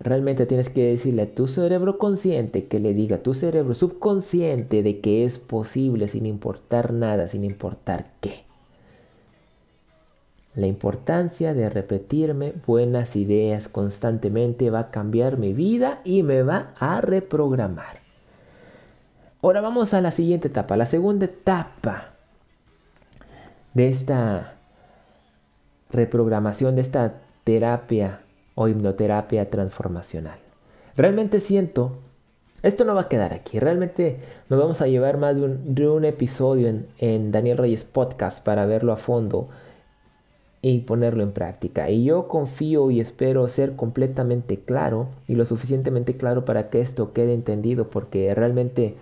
Realmente 0.00 0.46
tienes 0.46 0.68
que 0.68 0.84
decirle 0.84 1.22
a 1.22 1.34
tu 1.34 1.46
cerebro 1.46 1.98
consciente 1.98 2.66
que 2.66 2.80
le 2.80 2.94
diga 2.94 3.16
a 3.16 3.22
tu 3.22 3.32
cerebro 3.32 3.74
subconsciente 3.74 4.82
de 4.82 5.00
que 5.00 5.24
es 5.24 5.38
posible 5.38 6.08
sin 6.08 6.26
importar 6.26 6.92
nada, 6.92 7.28
sin 7.28 7.44
importar 7.44 8.06
qué. 8.20 8.43
La 10.56 10.66
importancia 10.66 11.52
de 11.52 11.68
repetirme 11.68 12.52
buenas 12.66 13.16
ideas 13.16 13.68
constantemente 13.68 14.70
va 14.70 14.78
a 14.80 14.90
cambiar 14.90 15.36
mi 15.36 15.52
vida 15.52 16.00
y 16.04 16.22
me 16.22 16.42
va 16.42 16.74
a 16.78 17.00
reprogramar. 17.00 17.98
Ahora 19.42 19.60
vamos 19.60 19.92
a 19.94 20.00
la 20.00 20.10
siguiente 20.10 20.48
etapa, 20.48 20.76
la 20.76 20.86
segunda 20.86 21.26
etapa 21.26 22.14
de 23.74 23.88
esta 23.88 24.54
reprogramación, 25.90 26.76
de 26.76 26.82
esta 26.82 27.14
terapia 27.42 28.20
o 28.54 28.68
hipnoterapia 28.68 29.50
transformacional. 29.50 30.38
Realmente 30.96 31.40
siento, 31.40 31.98
esto 32.62 32.84
no 32.84 32.94
va 32.94 33.02
a 33.02 33.08
quedar 33.08 33.34
aquí, 33.34 33.58
realmente 33.58 34.20
nos 34.48 34.58
vamos 34.58 34.80
a 34.80 34.86
llevar 34.86 35.18
más 35.18 35.36
de 35.36 35.88
un, 35.88 36.04
episodio 36.04 36.72
en, 36.98 37.32
Daniel 37.32 37.58
Reyes 37.58 37.84
Podcast 37.84 38.42
para 38.44 38.64
verlo 38.64 38.92
a 38.92 38.96
fondo 38.96 39.48
y 40.70 40.78
ponerlo 40.80 41.22
en 41.22 41.32
práctica. 41.32 41.90
Y 41.90 42.04
yo 42.04 42.26
confío 42.26 42.90
y 42.90 42.98
espero 42.98 43.46
ser 43.48 43.76
completamente 43.76 44.60
claro 44.60 45.08
y 45.28 45.34
lo 45.34 45.44
suficientemente 45.44 46.16
claro 46.16 46.46
para 46.46 46.70
que 46.70 46.80
esto 46.80 47.12
quede 47.12 47.34
entendido 47.34 47.90
porque 47.90 48.34
realmente, 48.34 48.96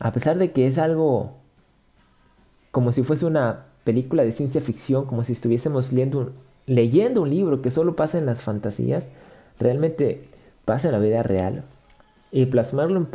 a 0.00 0.12
pesar 0.12 0.36
de 0.36 0.50
que 0.50 0.66
es 0.66 0.76
algo 0.76 1.34
como 2.72 2.90
si 2.90 3.04
fuese 3.04 3.26
una 3.26 3.66
película 3.84 4.24
de 4.24 4.32
ciencia 4.32 4.60
ficción, 4.60 5.06
como 5.06 5.22
si 5.22 5.34
estuviésemos 5.34 5.92
leyendo, 5.92 6.32
un 7.22 7.30
libro 7.30 7.62
que 7.62 7.70
solo 7.70 7.94
pasa 7.94 8.18
en 8.18 8.26
las 8.26 8.42
fantasías, 8.42 9.06
realmente 9.60 10.22
pasa 10.64 10.88
en 10.88 10.94
la 10.94 10.98
vida 10.98 11.22
real. 11.22 11.62
Y 12.32 12.46
plasmarlo 12.46 12.98
en, 12.98 13.06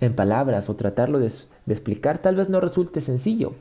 en 0.00 0.14
palabras 0.14 0.70
o 0.70 0.76
tratarlo 0.76 1.18
de 1.18 1.32
explicar 1.66 2.18
tal 2.18 2.36
vez 2.36 2.48
no 2.48 2.60
resulte 2.60 3.00
sencillo 3.00 3.52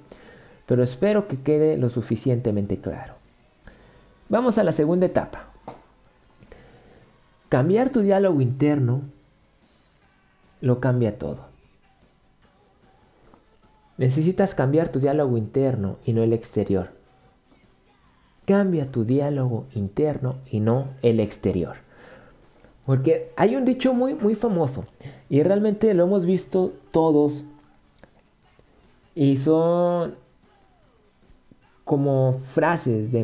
pero 0.69 0.83
espero 0.83 1.27
que 1.27 1.41
quede 1.41 1.77
lo 1.77 1.89
suficientemente 1.89 2.79
claro. 2.79 3.15
Vamos 4.29 4.59
a 4.59 4.63
la 4.63 4.71
segunda 4.71 5.07
etapa. 5.07 5.47
Cambiar 7.49 7.89
tu 7.89 8.01
diálogo 8.01 8.39
interno 8.39 9.01
lo 10.61 10.79
cambia 10.79 11.17
todo. 11.17 11.47
Necesitas 13.97 14.53
cambiar 14.53 14.89
tu 14.89 14.99
diálogo 14.99 15.37
interno 15.37 15.97
y 16.05 16.13
no 16.13 16.21
el 16.21 16.33
exterior. 16.33 16.91
Cambia 18.45 18.91
tu 18.91 19.05
diálogo 19.05 19.65
interno 19.73 20.35
y 20.51 20.59
no 20.59 20.89
el 21.01 21.19
exterior. 21.19 21.77
Porque 22.85 23.31
hay 23.35 23.55
un 23.55 23.65
dicho 23.65 23.95
muy, 23.95 24.13
muy 24.13 24.35
famoso 24.35 24.85
y 25.31 25.41
realmente 25.41 25.95
lo 25.95 26.03
hemos 26.03 26.27
visto 26.27 26.73
todos 26.91 27.43
y 29.15 29.37
son 29.37 30.28
como 31.89 32.33
frases 32.33 33.11
de, 33.11 33.19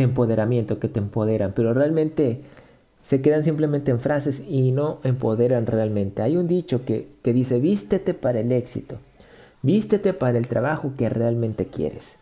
empoderamiento 0.00 0.78
que 0.78 0.86
te 0.86 1.00
empoderan, 1.00 1.54
pero 1.56 1.74
realmente 1.74 2.40
se 3.02 3.20
quedan 3.20 3.42
simplemente 3.42 3.90
en 3.90 3.98
frases 3.98 4.44
y 4.48 4.70
no 4.70 5.00
empoderan 5.02 5.66
realmente. 5.66 6.22
Hay 6.22 6.36
un 6.36 6.46
dicho 6.46 6.84
que, 6.84 7.08
que 7.24 7.32
dice, 7.32 7.58
vístete 7.58 8.14
para 8.14 8.38
el 8.38 8.52
éxito, 8.52 8.98
vístete 9.62 10.12
para 10.12 10.38
el 10.38 10.46
trabajo 10.46 10.92
que 10.96 11.08
realmente 11.08 11.66
quieres, 11.66 12.14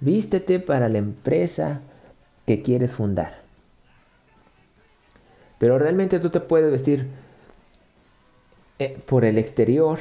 vístete 0.00 0.58
para 0.58 0.88
la 0.88 0.98
empresa 0.98 1.82
que 2.44 2.62
quieres 2.62 2.92
fundar. 2.92 3.42
Pero 5.60 5.78
realmente 5.78 6.18
tú 6.18 6.30
te 6.30 6.40
puedes 6.40 6.72
vestir 6.72 7.06
eh, 8.80 8.98
por 9.06 9.24
el 9.24 9.38
exterior 9.38 10.00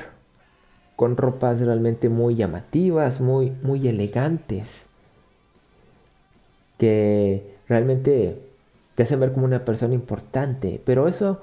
con 0.96 1.16
ropas 1.16 1.60
realmente 1.60 2.10
muy 2.10 2.34
llamativas, 2.34 3.22
muy, 3.22 3.52
muy 3.62 3.88
elegantes 3.88 4.88
que 6.78 7.56
realmente 7.68 8.42
te 8.96 9.04
hacen 9.04 9.20
ver 9.20 9.34
como 9.34 9.46
una 9.46 9.66
persona 9.66 9.94
importante, 9.94 10.82
pero 10.86 11.08
eso 11.08 11.42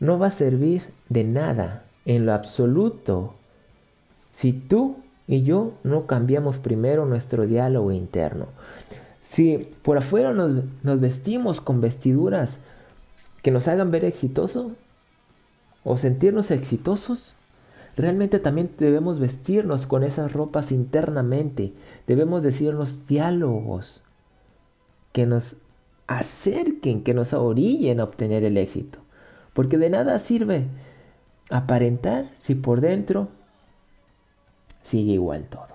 no 0.00 0.18
va 0.18 0.28
a 0.28 0.30
servir 0.30 0.82
de 1.08 1.24
nada 1.24 1.84
en 2.04 2.26
lo 2.26 2.32
absoluto 2.32 3.34
si 4.32 4.52
tú 4.52 4.96
y 5.28 5.42
yo 5.42 5.74
no 5.84 6.06
cambiamos 6.06 6.58
primero 6.58 7.06
nuestro 7.06 7.46
diálogo 7.46 7.92
interno. 7.92 8.46
Si 9.22 9.70
por 9.82 9.98
afuera 9.98 10.32
nos, 10.32 11.00
vestimos 11.00 11.60
con 11.60 11.80
vestiduras 11.80 12.58
que 13.42 13.50
nos 13.50 13.68
hagan 13.68 13.90
ver 13.90 14.04
exitoso 14.04 14.72
o 15.84 15.96
sentirnos 15.96 16.50
exitosos, 16.50 17.36
Realmente 17.96 18.38
también 18.38 18.70
debemos 18.78 19.18
vestirnos 19.18 19.86
con 19.86 20.02
esas 20.02 20.32
ropas 20.32 20.72
internamente. 20.72 21.74
Debemos 22.06 22.42
decirnos 22.42 23.06
diálogos 23.06 24.02
que 25.12 25.26
nos 25.26 25.56
acerquen, 26.06 27.04
que 27.04 27.14
nos 27.14 27.32
orillen 27.34 28.00
a 28.00 28.04
obtener 28.04 28.44
el 28.44 28.56
éxito. 28.56 28.98
Porque 29.52 29.76
de 29.76 29.90
nada 29.90 30.18
sirve 30.18 30.66
aparentar 31.50 32.30
si 32.34 32.54
por 32.54 32.80
dentro 32.80 33.28
sigue 34.82 35.12
igual 35.12 35.44
todo. 35.44 35.66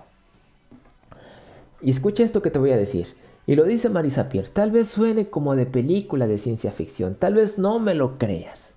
Y 1.80 1.90
escucha 1.90 2.24
esto 2.24 2.42
que 2.42 2.50
te 2.50 2.58
voy 2.58 2.72
a 2.72 2.76
decir. 2.76 3.06
Y 3.46 3.54
lo 3.54 3.64
dice 3.64 3.88
Marisa 3.88 4.28
Pierre. 4.28 4.50
Tal 4.52 4.72
vez 4.72 4.88
suene 4.88 5.30
como 5.30 5.54
de 5.54 5.66
película 5.66 6.26
de 6.26 6.38
ciencia 6.38 6.72
ficción. 6.72 7.14
Tal 7.14 7.34
vez 7.34 7.58
no 7.58 7.78
me 7.78 7.94
lo 7.94 8.18
creas. 8.18 8.72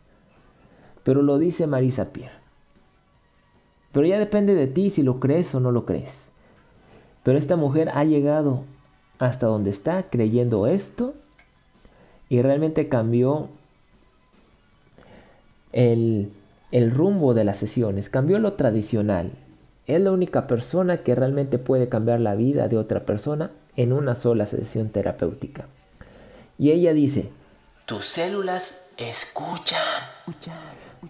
Pero 1.03 1.23
lo 1.23 1.39
dice 1.39 1.65
Marisa 1.65 2.13
Pierre. 2.13 2.40
Pero 3.91 4.05
ya 4.05 4.19
depende 4.19 4.55
de 4.55 4.67
ti 4.67 4.89
si 4.89 5.03
lo 5.03 5.19
crees 5.19 5.53
o 5.53 5.59
no 5.59 5.71
lo 5.71 5.85
crees. 5.85 6.11
Pero 7.23 7.37
esta 7.37 7.55
mujer 7.55 7.89
ha 7.93 8.03
llegado 8.03 8.63
hasta 9.19 9.45
donde 9.47 9.69
está 9.69 10.09
creyendo 10.09 10.65
esto 10.67 11.13
y 12.29 12.41
realmente 12.41 12.89
cambió 12.89 13.49
el, 15.71 16.31
el 16.71 16.91
rumbo 16.91 17.33
de 17.33 17.43
las 17.43 17.57
sesiones, 17.57 18.09
cambió 18.09 18.39
lo 18.39 18.53
tradicional. 18.53 19.31
Es 19.85 20.01
la 20.01 20.11
única 20.11 20.47
persona 20.47 20.97
que 20.97 21.15
realmente 21.15 21.57
puede 21.57 21.89
cambiar 21.89 22.19
la 22.21 22.35
vida 22.35 22.67
de 22.67 22.77
otra 22.77 23.05
persona 23.05 23.51
en 23.75 23.93
una 23.93 24.15
sola 24.15 24.47
sesión 24.47 24.89
terapéutica. 24.89 25.67
Y 26.57 26.71
ella 26.71 26.93
dice, 26.93 27.29
tus 27.85 28.07
células 28.07 28.73
escuchan. 28.97 29.81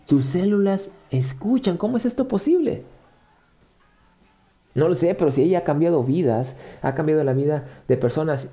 Tus 0.06 0.26
células 0.26 0.90
escuchan. 1.10 1.78
¿Cómo 1.78 1.98
es 1.98 2.06
esto 2.06 2.28
posible? 2.28 2.84
No 4.74 4.88
lo 4.88 4.96
sé, 4.96 5.16
pero 5.16 5.32
si 5.32 5.44
ella 5.44 5.60
ha 5.60 5.64
cambiado 5.64 6.04
vidas, 6.04 6.56
ha 6.82 6.96
cambiado 6.96 7.24
la 7.24 7.34
vida 7.34 7.66
de 7.88 7.98
personas, 7.98 8.50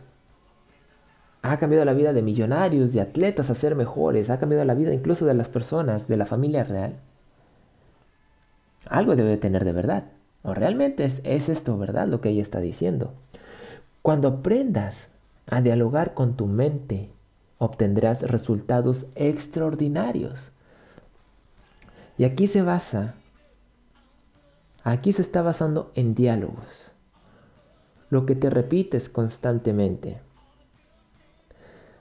ha 1.42 1.58
cambiado 1.58 1.84
la 1.84 1.94
vida 1.94 2.12
de 2.12 2.22
millonarios, 2.22 2.92
de 2.92 3.00
atletas 3.00 3.50
a 3.50 3.54
ser 3.54 3.76
mejores, 3.76 4.28
ha 4.30 4.40
cambiado 4.40 4.64
la 4.64 4.74
vida 4.74 4.92
incluso 4.92 5.26
de 5.26 5.34
las 5.34 5.48
personas 5.48 6.08
de 6.08 6.16
la 6.16 6.26
familia 6.26 6.64
real, 6.64 6.96
algo 8.88 9.14
debe 9.16 9.36
tener 9.36 9.64
de 9.64 9.72
verdad. 9.72 10.04
O 10.42 10.54
realmente 10.54 11.04
es, 11.04 11.20
es 11.24 11.48
esto 11.48 11.78
verdad 11.78 12.08
lo 12.08 12.20
que 12.20 12.30
ella 12.30 12.42
está 12.42 12.60
diciendo. 12.60 13.12
Cuando 14.02 14.28
aprendas 14.28 15.08
a 15.46 15.60
dialogar 15.60 16.14
con 16.14 16.36
tu 16.36 16.46
mente, 16.46 17.10
obtendrás 17.58 18.22
resultados 18.22 19.06
extraordinarios. 19.14 20.52
Y 22.18 22.24
aquí 22.24 22.46
se 22.46 22.62
basa 22.62 23.14
Aquí 24.88 25.12
se 25.12 25.20
está 25.20 25.42
basando 25.42 25.92
en 25.96 26.14
diálogos, 26.14 26.92
lo 28.08 28.24
que 28.24 28.34
te 28.34 28.48
repites 28.48 29.10
constantemente. 29.10 30.18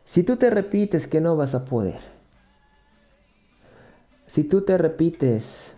Si 0.06 0.24
tú 0.24 0.38
te 0.38 0.50
repites 0.50 1.06
que 1.06 1.20
no 1.20 1.36
vas 1.36 1.54
a 1.54 1.66
poder, 1.66 2.00
si 4.26 4.46
tú 4.46 4.62
te 4.62 4.78
repites 4.78 5.76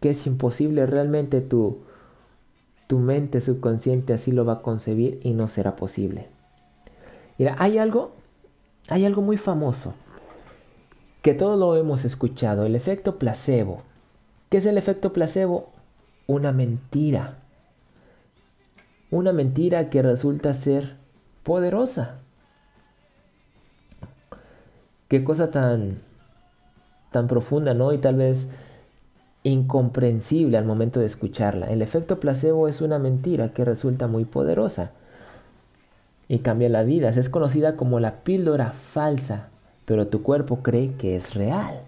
que 0.00 0.10
es 0.10 0.26
imposible, 0.26 0.84
realmente 0.84 1.40
tu, 1.40 1.78
tu 2.86 2.98
mente 2.98 3.40
subconsciente 3.40 4.12
así 4.12 4.30
lo 4.30 4.44
va 4.44 4.54
a 4.54 4.62
concebir 4.62 5.20
y 5.22 5.32
no 5.32 5.48
será 5.48 5.76
posible. 5.76 6.28
Mira, 7.38 7.56
hay 7.58 7.78
algo, 7.78 8.12
hay 8.88 9.06
algo 9.06 9.22
muy 9.22 9.38
famoso 9.38 9.94
que 11.22 11.34
todos 11.34 11.58
lo 11.58 11.76
hemos 11.76 12.04
escuchado, 12.04 12.66
el 12.66 12.74
efecto 12.74 13.18
placebo. 13.18 13.82
¿Qué 14.50 14.58
es 14.58 14.66
el 14.66 14.76
efecto 14.76 15.12
placebo? 15.12 15.70
Una 16.26 16.52
mentira. 16.52 17.38
Una 19.10 19.32
mentira 19.32 19.88
que 19.88 20.02
resulta 20.02 20.52
ser 20.52 20.96
poderosa. 21.42 22.16
Qué 25.08 25.22
cosa 25.24 25.50
tan 25.50 26.00
tan 27.12 27.26
profunda, 27.26 27.74
¿no? 27.74 27.92
Y 27.92 27.98
tal 27.98 28.16
vez 28.16 28.48
incomprensible 29.44 30.56
al 30.56 30.64
momento 30.64 31.00
de 31.00 31.06
escucharla. 31.06 31.66
El 31.70 31.82
efecto 31.82 32.18
placebo 32.18 32.68
es 32.68 32.80
una 32.80 32.98
mentira 32.98 33.50
que 33.50 33.64
resulta 33.64 34.06
muy 34.06 34.24
poderosa 34.24 34.92
y 36.26 36.38
cambia 36.38 36.68
la 36.68 36.82
vida. 36.82 37.10
Es 37.10 37.28
conocida 37.28 37.76
como 37.76 38.00
la 38.00 38.22
píldora 38.22 38.72
falsa, 38.72 39.48
pero 39.84 40.08
tu 40.08 40.22
cuerpo 40.22 40.62
cree 40.62 40.94
que 40.94 41.16
es 41.16 41.34
real. 41.34 41.82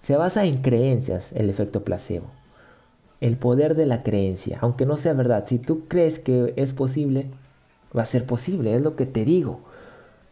Se 0.00 0.16
basa 0.16 0.44
en 0.44 0.62
creencias 0.62 1.32
el 1.32 1.48
efecto 1.50 1.82
placebo. 1.84 2.26
El 3.20 3.36
poder 3.36 3.74
de 3.74 3.86
la 3.86 4.02
creencia, 4.02 4.58
aunque 4.60 4.86
no 4.86 4.96
sea 4.96 5.14
verdad, 5.14 5.44
si 5.46 5.58
tú 5.58 5.84
crees 5.88 6.18
que 6.18 6.52
es 6.56 6.72
posible, 6.72 7.26
va 7.96 8.02
a 8.02 8.06
ser 8.06 8.26
posible, 8.26 8.74
es 8.74 8.82
lo 8.82 8.96
que 8.96 9.06
te 9.06 9.24
digo, 9.24 9.60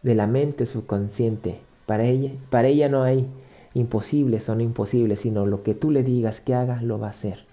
de 0.03 0.15
la 0.15 0.27
mente 0.27 0.65
subconsciente. 0.65 1.59
Para 1.85 2.03
ella, 2.03 2.31
para 2.49 2.67
ella 2.67 2.89
no 2.89 3.03
hay 3.03 3.27
imposibles 3.73 4.47
o 4.49 4.55
no 4.55 4.61
imposibles, 4.61 5.21
sino 5.21 5.45
lo 5.45 5.63
que 5.63 5.73
tú 5.73 5.89
le 5.91 6.03
digas 6.03 6.39
que 6.39 6.53
haga, 6.53 6.81
lo 6.81 6.99
va 6.99 7.07
a 7.07 7.11
hacer. 7.11 7.45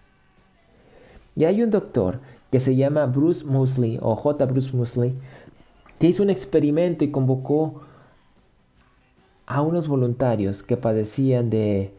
Y 1.37 1.45
hay 1.45 1.63
un 1.63 1.71
doctor 1.71 2.21
que 2.51 2.61
se 2.61 2.77
llama 2.77 3.07
Bruce 3.07 3.45
Musley 3.45 3.99
o 4.03 4.17
J. 4.17 4.45
Bruce 4.47 4.77
Musley, 4.77 5.15
que 5.99 6.09
hizo 6.09 6.23
un 6.23 6.31
experimento 6.31 7.05
y 7.05 7.11
convocó 7.11 7.83
a 9.51 9.63
unos 9.63 9.89
voluntarios 9.89 10.63
que 10.63 10.77
padecían 10.77 11.51
de 11.51 11.93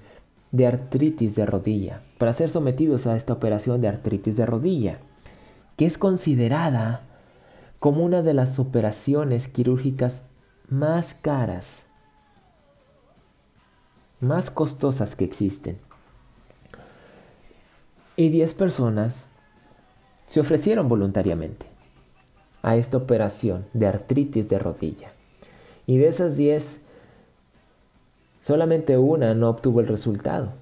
de 0.51 0.67
artritis 0.67 1.35
de 1.35 1.45
rodilla, 1.45 2.01
para 2.17 2.33
ser 2.33 2.49
sometidos 2.49 3.07
a 3.07 3.15
esta 3.15 3.33
operación 3.33 3.81
de 3.81 3.87
artritis 3.87 4.37
de 4.37 4.45
rodilla, 4.45 4.99
que 5.77 5.85
es 5.85 5.97
considerada 5.97 7.01
como 7.79 8.03
una 8.03 8.21
de 8.21 8.33
las 8.33 8.59
operaciones 8.59 9.47
quirúrgicas 9.47 10.23
más 10.67 11.13
caras, 11.13 11.85
más 14.19 14.51
costosas 14.51 15.15
que 15.15 15.25
existen. 15.25 15.77
Y 18.17 18.29
10 18.29 18.53
personas 18.53 19.25
se 20.27 20.41
ofrecieron 20.41 20.89
voluntariamente 20.89 21.65
a 22.61 22.75
esta 22.75 22.97
operación 22.97 23.65
de 23.73 23.87
artritis 23.87 24.47
de 24.47 24.59
rodilla. 24.59 25.13
Y 25.87 25.97
de 25.97 26.09
esas 26.09 26.37
10, 26.37 26.81
Solamente 28.41 28.97
una 28.97 29.36
no 29.36 29.49
obtuvo 29.49 29.80
el 29.80 29.88
resultado. 29.88 30.54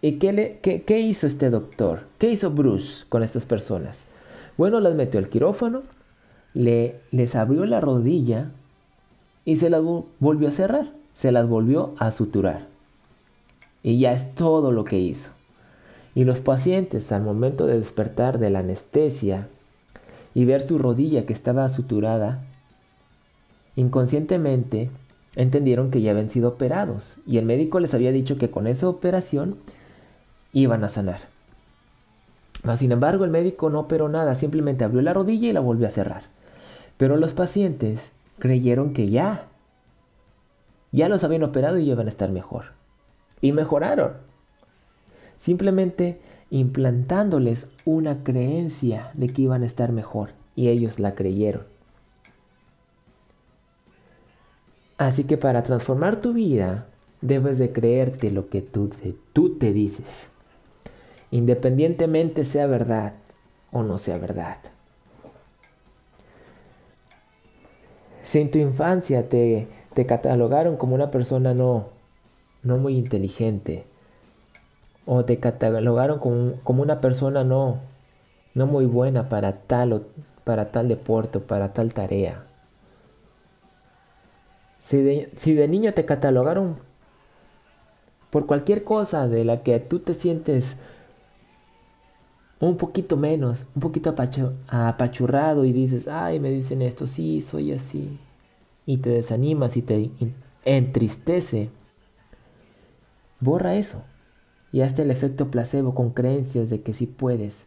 ¿Y 0.00 0.12
qué, 0.12 0.32
le, 0.32 0.58
qué, 0.60 1.00
hizo 1.00 1.26
este 1.26 1.50
doctor? 1.50 2.02
¿Qué 2.18 2.30
hizo 2.30 2.52
Bruce 2.52 3.04
con 3.08 3.24
estas 3.24 3.44
personas? 3.44 4.04
Bueno, 4.56 4.78
las 4.78 4.94
metió 4.94 5.18
al 5.18 5.28
quirófano, 5.28 5.82
le, 6.54 7.00
les 7.10 7.34
abrió 7.34 7.66
la 7.66 7.80
rodilla 7.80 8.50
y 9.44 9.56
se 9.56 9.70
las 9.70 9.82
volvió 9.82 10.48
a 10.48 10.52
cerrar, 10.52 10.92
se 11.14 11.32
las 11.32 11.48
volvió 11.48 11.94
a 11.98 12.12
suturar. 12.12 12.66
Y 13.82 13.98
ya 13.98 14.12
es 14.12 14.36
todo 14.36 14.70
lo 14.70 14.84
que 14.84 14.98
hizo. 14.98 15.30
Y 16.14 16.24
los 16.24 16.38
pacientes 16.38 17.10
al 17.10 17.22
momento 17.22 17.66
de 17.66 17.78
despertar 17.78 18.38
de 18.38 18.50
la 18.50 18.60
anestesia 18.60 19.48
y 20.34 20.44
ver 20.44 20.62
su 20.62 20.78
rodilla 20.78 21.26
que 21.26 21.32
estaba 21.32 21.68
suturada, 21.68 22.44
inconscientemente 23.74 24.90
entendieron 25.36 25.90
que 25.90 26.00
ya 26.00 26.12
habían 26.12 26.30
sido 26.30 26.48
operados 26.48 27.16
y 27.26 27.38
el 27.38 27.44
médico 27.44 27.80
les 27.80 27.94
había 27.94 28.12
dicho 28.12 28.38
que 28.38 28.50
con 28.50 28.66
esa 28.66 28.88
operación 28.88 29.56
iban 30.52 30.84
a 30.84 30.88
sanar. 30.88 31.20
sin 32.76 32.92
embargo, 32.92 33.24
el 33.24 33.30
médico 33.30 33.70
no 33.70 33.80
operó 33.80 34.08
nada, 34.08 34.34
simplemente 34.34 34.84
abrió 34.84 35.02
la 35.02 35.12
rodilla 35.12 35.48
y 35.48 35.52
la 35.52 35.60
volvió 35.60 35.86
a 35.86 35.90
cerrar. 35.90 36.24
Pero 36.96 37.16
los 37.16 37.32
pacientes 37.32 38.10
creyeron 38.38 38.92
que 38.92 39.08
ya, 39.08 39.46
ya 40.90 41.08
los 41.08 41.22
habían 41.24 41.44
operado 41.44 41.78
y 41.78 41.90
iban 41.90 42.06
a 42.06 42.10
estar 42.10 42.30
mejor. 42.30 42.66
Y 43.40 43.52
mejoraron. 43.52 44.14
Simplemente 45.36 46.20
implantándoles 46.50 47.68
una 47.84 48.24
creencia 48.24 49.10
de 49.14 49.28
que 49.28 49.42
iban 49.42 49.62
a 49.62 49.66
estar 49.66 49.92
mejor. 49.92 50.30
Y 50.56 50.68
ellos 50.68 50.98
la 50.98 51.14
creyeron. 51.14 51.62
Así 54.98 55.24
que 55.24 55.36
para 55.36 55.62
transformar 55.62 56.20
tu 56.20 56.32
vida, 56.32 56.86
debes 57.20 57.58
de 57.58 57.72
creerte 57.72 58.30
lo 58.32 58.48
que 58.48 58.62
tú 58.62 58.88
te, 58.88 59.14
tú 59.32 59.56
te 59.56 59.72
dices, 59.72 60.28
independientemente 61.30 62.44
sea 62.44 62.66
verdad 62.66 63.14
o 63.70 63.84
no 63.84 63.98
sea 63.98 64.18
verdad. 64.18 64.58
Si 68.24 68.40
en 68.40 68.50
tu 68.50 68.58
infancia 68.58 69.28
te, 69.28 69.68
catalogaron 70.06 70.76
como 70.76 70.94
una 70.94 71.10
persona 71.10 71.54
no, 71.54 71.88
muy 72.62 72.98
inteligente, 72.98 73.86
o 75.06 75.24
te 75.24 75.38
catalogaron 75.38 76.18
como, 76.18 76.54
como 76.62 76.82
una 76.82 77.00
persona 77.00 77.42
no, 77.42 77.78
no 78.52 78.66
muy 78.66 78.84
buena 78.84 79.28
para 79.28 79.60
tal, 79.60 79.92
o, 79.92 80.02
para 80.44 80.72
tal 80.72 80.88
deporte 80.88 81.38
o 81.38 81.42
para 81.42 81.72
tal 81.72 81.94
tarea, 81.94 82.47
si 84.88 85.02
de, 85.54 85.68
niño 85.68 85.92
te 85.92 86.06
catalogaron 86.06 86.76
por 88.30 88.46
cualquier 88.46 88.84
cosa 88.84 89.28
de 89.28 89.44
la 89.44 89.62
que 89.62 89.78
tú 89.80 89.98
te 89.98 90.14
sientes 90.14 90.78
un 92.58 92.78
poquito 92.78 93.18
menos, 93.18 93.66
un 93.74 93.82
poquito 93.82 94.14
apachurrado 94.68 95.66
y 95.66 95.74
dices, 95.74 96.08
ay, 96.08 96.40
me 96.40 96.50
dicen 96.50 96.80
esto, 96.80 97.06
sí, 97.06 97.42
soy 97.42 97.72
así. 97.72 98.18
Y 98.86 98.96
te 98.96 99.10
desanimas 99.10 99.76
y 99.76 99.82
te 99.82 100.10
entristece. 100.64 101.68
Borra 103.40 103.74
eso. 103.74 104.02
Y 104.72 104.80
hazte 104.80 105.02
el 105.02 105.10
efecto 105.10 105.50
placebo 105.50 105.94
con 105.94 106.10
creencias 106.10 106.70
de 106.70 106.80
que 106.80 106.94
sí 106.94 107.06
puedes. 107.06 107.66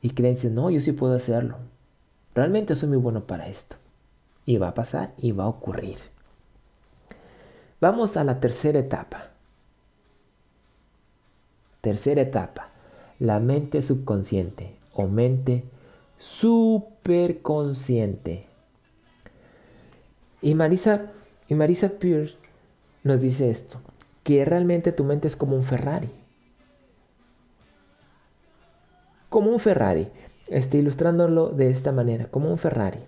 Y 0.00 0.10
creencias, 0.10 0.52
no, 0.52 0.70
yo 0.70 0.80
sí 0.80 0.92
puedo 0.92 1.14
hacerlo. 1.14 1.56
Realmente 2.36 2.76
soy 2.76 2.88
muy 2.88 2.98
bueno 2.98 3.26
para 3.26 3.48
esto. 3.48 3.76
Y 4.46 4.58
va 4.58 4.68
a 4.68 4.74
pasar 4.74 5.12
y 5.18 5.32
va 5.32 5.44
a 5.44 5.48
ocurrir. 5.48 5.98
Vamos 7.80 8.16
a 8.18 8.24
la 8.24 8.40
tercera 8.40 8.78
etapa. 8.78 9.30
Tercera 11.80 12.20
etapa, 12.20 12.68
la 13.18 13.40
mente 13.40 13.80
subconsciente 13.80 14.76
o 14.92 15.06
mente 15.06 15.64
superconsciente. 16.18 18.44
Y 20.42 20.54
Marisa, 20.54 21.06
y 21.48 21.54
Marisa 21.54 21.88
Pierce 21.88 22.36
nos 23.02 23.22
dice 23.22 23.50
esto, 23.50 23.80
que 24.24 24.44
realmente 24.44 24.92
tu 24.92 25.04
mente 25.04 25.26
es 25.26 25.36
como 25.36 25.56
un 25.56 25.64
Ferrari. 25.64 26.10
Como 29.30 29.50
un 29.50 29.58
Ferrari. 29.58 30.08
Este, 30.48 30.76
ilustrándolo 30.78 31.48
de 31.48 31.70
esta 31.70 31.92
manera, 31.92 32.26
como 32.26 32.50
un 32.50 32.58
Ferrari. 32.58 32.98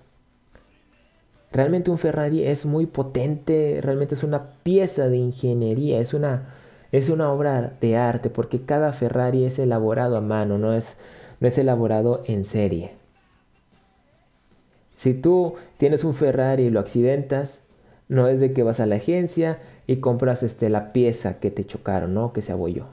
Realmente 1.53 1.91
un 1.91 1.99
Ferrari 1.99 2.45
es 2.45 2.65
muy 2.65 2.87
potente, 2.87 3.79
realmente 3.83 4.15
es 4.15 4.23
una 4.23 4.53
pieza 4.63 5.09
de 5.09 5.19
ingeniería, 5.19 6.01
es 6.01 6.15
una, 6.15 6.55
es 6.93 7.11
una 7.11 7.31
obra 7.31 7.75
de 7.81 7.97
arte, 7.97 8.31
porque 8.31 8.63
cada 8.63 8.93
Ferrari 8.93 9.45
es 9.45 9.59
elaborado 9.59 10.17
a 10.17 10.23
mano, 10.23 10.57
no 10.57 10.73
es, 10.73 10.97
no 11.41 11.49
es 11.49 11.59
elaborado 11.59 12.23
en 12.27 12.47
serie. 12.47 12.93
Si 14.97 15.13
tú 15.13 15.55
tienes 15.77 16.05
un 16.05 16.15
Ferrari 16.15 16.65
y 16.65 16.71
lo 16.71 16.81
accidentas, 16.81 17.61
no 18.09 18.29
es 18.29 18.41
de 18.41 18.53
que 18.53 18.63
vas 18.63 18.81
a 18.81 18.87
la 18.87 18.97
agencia 18.97 19.59
y 19.87 19.97
compras 19.97 20.43
este, 20.43 20.71
la 20.71 20.93
pieza 20.93 21.39
que 21.39 21.51
te 21.51 21.67
chocaron, 21.67 22.15
¿no? 22.15 22.33
Que 22.33 22.41
se 22.41 22.53
abolló. 22.53 22.87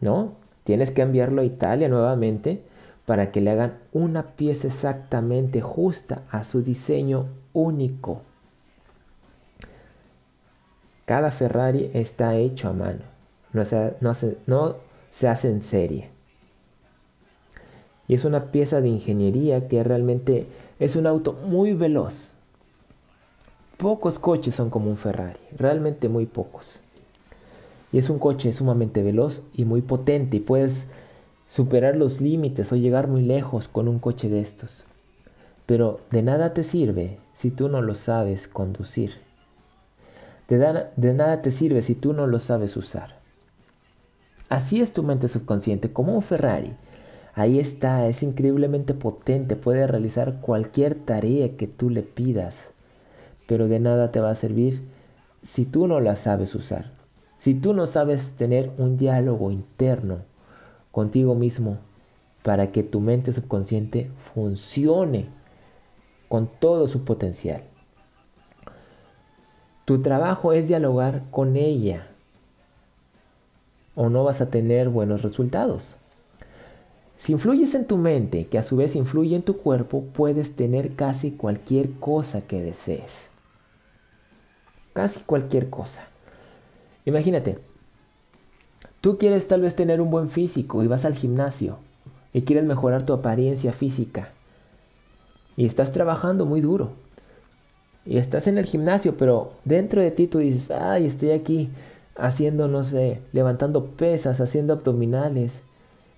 No, 0.00 0.32
tienes 0.64 0.90
que 0.90 1.02
enviarlo 1.02 1.42
a 1.42 1.44
Italia 1.44 1.88
nuevamente 1.88 2.62
para 3.04 3.30
que 3.30 3.40
le 3.40 3.50
hagan 3.50 3.74
una 3.92 4.22
pieza 4.34 4.66
exactamente 4.66 5.60
justa 5.60 6.22
a 6.30 6.42
su 6.42 6.62
diseño 6.62 7.26
único. 7.56 8.20
Cada 11.06 11.30
Ferrari 11.30 11.90
está 11.94 12.36
hecho 12.36 12.68
a 12.68 12.72
mano, 12.74 13.00
no 13.52 13.64
se, 13.64 13.96
no 14.46 14.76
se 15.10 15.28
hace 15.28 15.48
en 15.48 15.62
serie. 15.62 16.10
Y 18.08 18.14
es 18.14 18.24
una 18.24 18.52
pieza 18.52 18.80
de 18.80 18.88
ingeniería 18.88 19.68
que 19.68 19.82
realmente 19.82 20.46
es 20.78 20.96
un 20.96 21.06
auto 21.06 21.32
muy 21.32 21.72
veloz. 21.72 22.34
Pocos 23.78 24.18
coches 24.18 24.54
son 24.54 24.68
como 24.68 24.90
un 24.90 24.96
Ferrari, 24.96 25.40
realmente 25.56 26.08
muy 26.08 26.26
pocos. 26.26 26.80
Y 27.90 27.98
es 27.98 28.10
un 28.10 28.18
coche 28.18 28.52
sumamente 28.52 29.02
veloz 29.02 29.42
y 29.54 29.64
muy 29.64 29.80
potente 29.80 30.36
y 30.36 30.40
puedes 30.40 30.84
superar 31.46 31.96
los 31.96 32.20
límites 32.20 32.70
o 32.72 32.76
llegar 32.76 33.08
muy 33.08 33.22
lejos 33.22 33.66
con 33.68 33.88
un 33.88 33.98
coche 33.98 34.28
de 34.28 34.40
estos. 34.40 34.84
Pero 35.64 36.00
de 36.10 36.22
nada 36.22 36.52
te 36.52 36.62
sirve 36.62 37.18
si 37.36 37.50
tú 37.50 37.68
no 37.68 37.82
lo 37.82 37.94
sabes 37.94 38.48
conducir. 38.48 39.12
De, 40.48 41.12
nada 41.12 41.42
te 41.42 41.50
sirve 41.50 41.82
si 41.82 41.94
tú 41.94 42.14
no 42.14 42.26
lo 42.26 42.40
sabes 42.40 42.76
usar. 42.76 43.16
Así 44.48 44.80
es 44.80 44.92
tu 44.92 45.02
mente 45.02 45.28
subconsciente, 45.28 45.92
como 45.92 46.14
un 46.14 46.22
Ferrari. 46.22 46.72
Ahí 47.34 47.58
está, 47.58 48.08
es 48.08 48.22
increíblemente 48.22 48.94
potente, 48.94 49.54
puede 49.54 49.86
realizar 49.86 50.40
cualquier 50.40 50.94
tarea 50.94 51.56
que 51.56 51.66
tú 51.66 51.90
le 51.90 52.02
pidas, 52.02 52.70
pero 53.46 53.68
de 53.68 53.80
nada 53.80 54.10
te 54.12 54.20
va 54.20 54.30
a 54.30 54.34
servir 54.34 54.82
si 55.42 55.66
tú 55.66 55.86
no 55.86 56.00
la 56.00 56.16
sabes 56.16 56.54
usar. 56.54 56.92
Si 57.38 57.54
tú 57.54 57.74
no 57.74 57.86
sabes 57.86 58.36
tener 58.36 58.72
un 58.78 58.96
diálogo 58.96 59.50
interno 59.50 60.20
contigo 60.90 61.34
mismo 61.34 61.76
para 62.42 62.72
que 62.72 62.82
tu 62.82 63.00
mente 63.00 63.32
subconsciente 63.32 64.10
funcione 64.32 65.35
con 66.28 66.48
todo 66.48 66.88
su 66.88 67.04
potencial. 67.04 67.62
Tu 69.84 70.02
trabajo 70.02 70.52
es 70.52 70.68
dialogar 70.68 71.22
con 71.30 71.56
ella 71.56 72.08
o 73.94 74.08
no 74.08 74.24
vas 74.24 74.40
a 74.40 74.50
tener 74.50 74.88
buenos 74.88 75.22
resultados. 75.22 75.96
Si 77.18 77.32
influyes 77.32 77.74
en 77.74 77.86
tu 77.86 77.96
mente, 77.96 78.46
que 78.46 78.58
a 78.58 78.62
su 78.62 78.76
vez 78.76 78.94
influye 78.94 79.36
en 79.36 79.42
tu 79.42 79.56
cuerpo, 79.58 80.04
puedes 80.12 80.54
tener 80.54 80.94
casi 80.96 81.30
cualquier 81.30 81.92
cosa 81.92 82.42
que 82.42 82.60
desees. 82.60 83.28
Casi 84.92 85.20
cualquier 85.20 85.70
cosa. 85.70 86.08
Imagínate, 87.06 87.58
Tú 89.06 89.18
quieres 89.18 89.46
tal 89.46 89.60
vez 89.60 89.76
tener 89.76 90.00
un 90.00 90.10
buen 90.10 90.30
físico 90.30 90.82
y 90.82 90.88
vas 90.88 91.04
al 91.04 91.14
gimnasio 91.14 91.78
y 92.32 92.42
quieres 92.42 92.64
mejorar 92.64 93.06
tu 93.06 93.12
apariencia 93.12 93.72
física 93.72 94.32
y 95.56 95.66
estás 95.66 95.92
trabajando 95.92 96.46
muy 96.46 96.60
duro 96.60 96.90
y 98.06 98.18
estás 98.18 98.46
en 98.46 98.56
el 98.56 98.64
gimnasio, 98.64 99.16
pero 99.16 99.52
dentro 99.64 100.00
de 100.00 100.12
ti 100.12 100.28
tú 100.28 100.38
dices, 100.38 100.70
ay, 100.70 101.06
estoy 101.06 101.32
aquí 101.32 101.70
haciendo, 102.14 102.68
no 102.68 102.84
sé, 102.84 103.20
levantando 103.32 103.86
pesas, 103.86 104.40
haciendo 104.40 104.72
abdominales, 104.74 105.60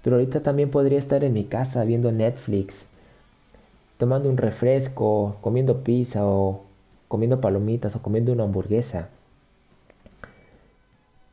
pero 0.03 0.16
ahorita 0.16 0.40
también 0.40 0.70
podría 0.70 0.98
estar 0.98 1.24
en 1.24 1.33
mi 1.33 1.44
casa 1.44 1.85
viendo 1.85 2.12
Netflix, 2.12 2.87
tomando 3.96 4.29
un 4.29 4.37
refresco, 4.37 5.37
comiendo 5.40 5.83
pizza 5.83 6.27
o 6.27 6.62
comiendo 7.09 7.40
palomitas 7.40 7.96
o 7.96 8.03
comiendo 8.03 8.33
una 8.33 8.44
hamburguesa. 8.44 9.09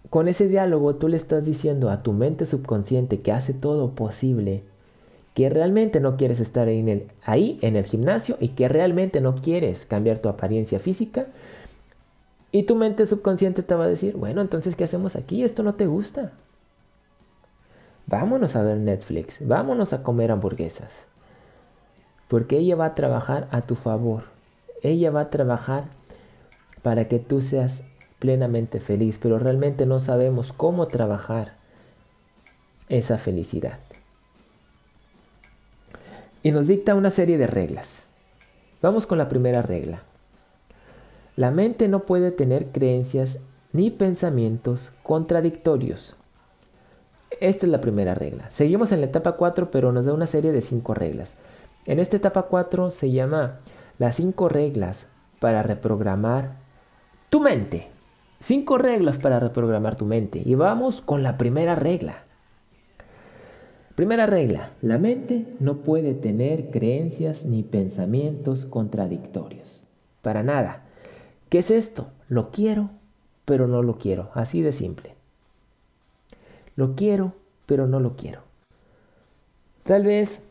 Con 0.09 0.29
ese 0.29 0.47
diálogo 0.47 0.95
tú 0.95 1.09
le 1.09 1.17
estás 1.17 1.45
diciendo 1.45 1.89
a 1.89 2.01
tu 2.01 2.13
mente 2.13 2.45
subconsciente 2.45 3.19
que 3.19 3.33
hace 3.33 3.53
todo 3.53 3.91
posible, 3.91 4.63
que 5.35 5.49
realmente 5.49 5.99
no 5.99 6.15
quieres 6.15 6.39
estar 6.39 6.69
en 6.69 6.87
el, 6.87 7.07
ahí 7.21 7.59
en 7.61 7.75
el 7.75 7.83
gimnasio 7.83 8.37
y 8.39 8.49
que 8.49 8.69
realmente 8.69 9.19
no 9.19 9.35
quieres 9.35 9.85
cambiar 9.85 10.17
tu 10.19 10.29
apariencia 10.29 10.79
física. 10.79 11.27
Y 12.53 12.63
tu 12.63 12.75
mente 12.75 13.05
subconsciente 13.05 13.61
te 13.61 13.75
va 13.75 13.83
a 13.83 13.89
decir, 13.89 14.15
bueno, 14.15 14.39
entonces, 14.39 14.77
¿qué 14.77 14.85
hacemos 14.85 15.17
aquí? 15.17 15.43
Esto 15.43 15.61
no 15.61 15.75
te 15.75 15.87
gusta. 15.87 16.31
Vámonos 18.07 18.55
a 18.55 18.63
ver 18.63 18.77
Netflix, 18.77 19.45
vámonos 19.45 19.91
a 19.91 20.03
comer 20.03 20.31
hamburguesas. 20.31 21.09
Porque 22.29 22.57
ella 22.57 22.77
va 22.77 22.85
a 22.85 22.95
trabajar 22.95 23.49
a 23.51 23.61
tu 23.61 23.75
favor. 23.75 24.23
Ella 24.83 25.11
va 25.11 25.21
a 25.21 25.29
trabajar 25.29 25.83
para 26.81 27.09
que 27.09 27.19
tú 27.19 27.41
seas 27.41 27.83
plenamente 28.19 28.79
feliz, 28.79 29.19
pero 29.21 29.37
realmente 29.37 29.85
no 29.85 29.99
sabemos 29.99 30.53
cómo 30.53 30.87
trabajar 30.87 31.55
esa 32.87 33.17
felicidad. 33.17 33.79
Y 36.45 36.51
nos 36.51 36.67
dicta 36.67 36.93
una 36.93 37.09
serie 37.09 37.39
de 37.39 37.47
reglas. 37.47 38.05
Vamos 38.79 39.07
con 39.07 39.17
la 39.17 39.27
primera 39.27 39.63
regla. 39.63 40.03
La 41.35 41.49
mente 41.49 41.87
no 41.87 42.01
puede 42.01 42.29
tener 42.29 42.67
creencias 42.67 43.39
ni 43.73 43.89
pensamientos 43.89 44.91
contradictorios. 45.01 46.15
Esta 47.39 47.65
es 47.65 47.71
la 47.71 47.81
primera 47.81 48.13
regla. 48.13 48.51
Seguimos 48.51 48.91
en 48.91 48.99
la 48.99 49.07
etapa 49.07 49.31
4, 49.31 49.71
pero 49.71 49.91
nos 49.91 50.05
da 50.05 50.13
una 50.13 50.27
serie 50.27 50.51
de 50.51 50.61
5 50.61 50.93
reglas. 50.93 51.33
En 51.87 51.97
esta 51.97 52.17
etapa 52.17 52.43
4 52.43 52.91
se 52.91 53.09
llama 53.09 53.57
las 53.97 54.13
5 54.13 54.47
reglas 54.47 55.07
para 55.39 55.63
reprogramar 55.63 56.57
tu 57.31 57.41
mente. 57.41 57.87
Cinco 58.39 58.77
reglas 58.77 59.17
para 59.17 59.39
reprogramar 59.39 59.95
tu 59.95 60.05
mente. 60.05 60.43
Y 60.45 60.53
vamos 60.53 61.01
con 61.01 61.23
la 61.23 61.39
primera 61.39 61.73
regla. 61.73 62.24
Primera 63.95 64.25
regla, 64.25 64.71
la 64.81 64.97
mente 64.97 65.47
no 65.59 65.77
puede 65.77 66.13
tener 66.13 66.69
creencias 66.69 67.45
ni 67.45 67.63
pensamientos 67.63 68.65
contradictorios. 68.65 69.81
Para 70.21 70.43
nada. 70.43 70.83
¿Qué 71.49 71.59
es 71.59 71.71
esto? 71.71 72.07
Lo 72.27 72.51
quiero, 72.51 72.89
pero 73.45 73.67
no 73.67 73.81
lo 73.81 73.97
quiero. 73.97 74.29
Así 74.33 74.61
de 74.61 74.73
simple. 74.73 75.15
Lo 76.75 76.95
quiero, 76.95 77.33
pero 77.65 77.87
no 77.87 77.99
lo 77.99 78.15
quiero. 78.17 78.41
Tal 79.83 80.03
vez 80.03 80.43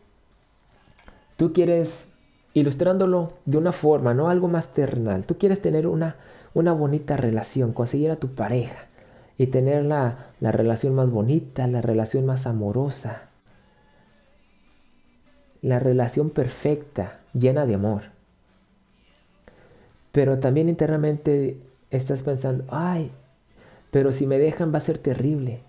tú 1.36 1.52
quieres, 1.52 2.06
ilustrándolo 2.54 3.34
de 3.44 3.58
una 3.58 3.72
forma, 3.72 4.14
no 4.14 4.28
algo 4.28 4.48
más 4.48 4.72
terrenal, 4.72 5.26
tú 5.26 5.36
quieres 5.36 5.60
tener 5.60 5.86
una 5.86 6.16
una 6.54 6.72
bonita 6.72 7.16
relación, 7.16 7.72
conseguir 7.72 8.10
a 8.10 8.16
tu 8.16 8.28
pareja 8.28 8.86
y 9.36 9.48
tener 9.48 9.84
la, 9.84 10.30
la 10.40 10.52
relación 10.52 10.94
más 10.94 11.10
bonita, 11.10 11.66
la 11.66 11.82
relación 11.82 12.24
más 12.24 12.46
amorosa, 12.46 13.28
la 15.64 15.78
relación 15.78 16.28
perfecta, 16.28 17.20
llena 17.32 17.64
de 17.64 17.74
amor. 17.74 18.02
Pero 20.12 20.38
también 20.38 20.68
internamente 20.68 21.58
estás 21.90 22.22
pensando, 22.22 22.64
ay, 22.68 23.10
pero 23.90 24.12
si 24.12 24.26
me 24.26 24.38
dejan 24.38 24.74
va 24.74 24.78
a 24.78 24.82
ser 24.82 24.98
terrible. 24.98 25.60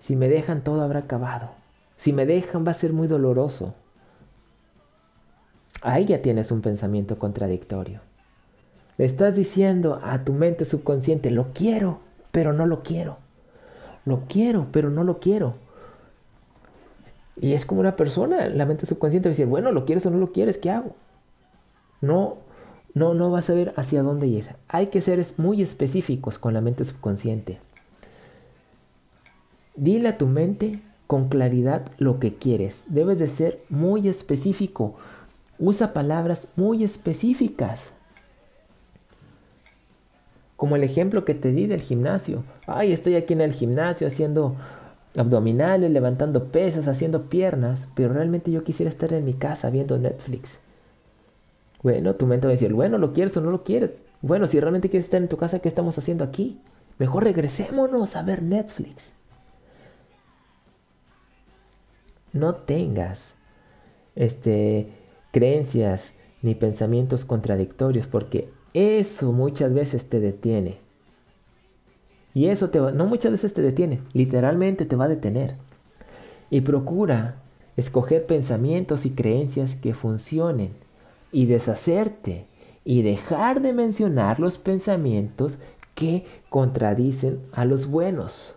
Si 0.00 0.14
me 0.14 0.28
dejan 0.28 0.62
todo 0.62 0.82
habrá 0.82 1.00
acabado. 1.00 1.52
Si 1.96 2.12
me 2.12 2.26
dejan 2.26 2.66
va 2.66 2.72
a 2.72 2.74
ser 2.74 2.92
muy 2.92 3.08
doloroso. 3.08 3.72
Ahí 5.80 6.04
ya 6.04 6.20
tienes 6.20 6.52
un 6.52 6.60
pensamiento 6.60 7.18
contradictorio. 7.18 8.00
Estás 8.98 9.34
diciendo 9.34 10.00
a 10.04 10.22
tu 10.22 10.34
mente 10.34 10.66
subconsciente, 10.66 11.30
lo 11.30 11.54
quiero, 11.54 12.00
pero 12.30 12.52
no 12.52 12.66
lo 12.66 12.82
quiero. 12.82 13.16
Lo 14.04 14.24
quiero, 14.28 14.66
pero 14.70 14.90
no 14.90 15.02
lo 15.02 15.18
quiero. 15.18 15.54
Y 17.40 17.54
es 17.54 17.64
como 17.64 17.80
una 17.80 17.96
persona, 17.96 18.48
la 18.48 18.66
mente 18.66 18.86
subconsciente 18.86 19.28
va 19.28 19.30
a 19.30 19.34
decir, 19.34 19.46
bueno, 19.46 19.72
lo 19.72 19.84
quieres 19.84 20.04
o 20.06 20.10
no 20.10 20.18
lo 20.18 20.32
quieres, 20.32 20.58
¿qué 20.58 20.70
hago? 20.70 20.94
No, 22.00 22.36
no, 22.94 23.14
no 23.14 23.30
vas 23.30 23.48
a 23.48 23.54
ver 23.54 23.72
hacia 23.76 24.02
dónde 24.02 24.26
ir. 24.26 24.56
Hay 24.68 24.88
que 24.88 25.00
ser 25.00 25.24
muy 25.38 25.62
específicos 25.62 26.38
con 26.38 26.52
la 26.52 26.60
mente 26.60 26.84
subconsciente. 26.84 27.58
Dile 29.74 30.08
a 30.08 30.18
tu 30.18 30.26
mente 30.26 30.80
con 31.06 31.28
claridad 31.28 31.90
lo 31.98 32.20
que 32.20 32.34
quieres. 32.34 32.84
Debes 32.86 33.18
de 33.18 33.28
ser 33.28 33.62
muy 33.70 34.08
específico. 34.08 34.94
Usa 35.58 35.92
palabras 35.92 36.48
muy 36.56 36.84
específicas. 36.84 37.92
Como 40.56 40.76
el 40.76 40.84
ejemplo 40.84 41.24
que 41.24 41.34
te 41.34 41.52
di 41.52 41.66
del 41.66 41.80
gimnasio. 41.80 42.44
Ay, 42.66 42.92
estoy 42.92 43.14
aquí 43.14 43.32
en 43.32 43.40
el 43.40 43.52
gimnasio 43.52 44.06
haciendo 44.06 44.56
abdominales, 45.16 45.90
levantando 45.90 46.48
pesas, 46.48 46.88
haciendo 46.88 47.28
piernas, 47.28 47.88
pero 47.94 48.12
realmente 48.12 48.50
yo 48.50 48.64
quisiera 48.64 48.90
estar 48.90 49.12
en 49.12 49.24
mi 49.24 49.34
casa 49.34 49.70
viendo 49.70 49.98
Netflix. 49.98 50.60
Bueno, 51.82 52.14
tu 52.14 52.26
mente 52.26 52.46
va 52.46 52.52
a 52.52 52.54
decir, 52.54 52.72
bueno, 52.72 52.98
¿lo 52.98 53.12
quieres 53.12 53.36
o 53.36 53.40
no 53.40 53.50
lo 53.50 53.64
quieres? 53.64 54.04
Bueno, 54.20 54.46
si 54.46 54.60
realmente 54.60 54.88
quieres 54.88 55.06
estar 55.06 55.20
en 55.20 55.28
tu 55.28 55.36
casa, 55.36 55.58
¿qué 55.58 55.68
estamos 55.68 55.98
haciendo 55.98 56.24
aquí? 56.24 56.60
Mejor 56.98 57.24
regresémonos 57.24 58.14
a 58.14 58.22
ver 58.22 58.42
Netflix. 58.42 59.12
No 62.32 62.54
tengas 62.54 63.34
este, 64.14 64.88
creencias 65.32 66.14
ni 66.40 66.54
pensamientos 66.54 67.24
contradictorios 67.24 68.06
porque 68.06 68.48
eso 68.74 69.32
muchas 69.32 69.74
veces 69.74 70.08
te 70.08 70.20
detiene. 70.20 70.78
Y 72.34 72.46
eso 72.46 72.70
te 72.70 72.80
va, 72.80 72.92
no 72.92 73.06
muchas 73.06 73.32
veces 73.32 73.52
te 73.54 73.62
detiene, 73.62 74.00
literalmente 74.12 74.86
te 74.86 74.96
va 74.96 75.04
a 75.04 75.08
detener. 75.08 75.56
Y 76.50 76.62
procura 76.62 77.36
escoger 77.76 78.26
pensamientos 78.26 79.06
y 79.06 79.10
creencias 79.10 79.74
que 79.74 79.94
funcionen 79.94 80.72
y 81.30 81.46
deshacerte 81.46 82.46
y 82.84 83.02
dejar 83.02 83.60
de 83.60 83.72
mencionar 83.72 84.40
los 84.40 84.58
pensamientos 84.58 85.58
que 85.94 86.24
contradicen 86.48 87.40
a 87.52 87.64
los 87.64 87.86
buenos. 87.86 88.56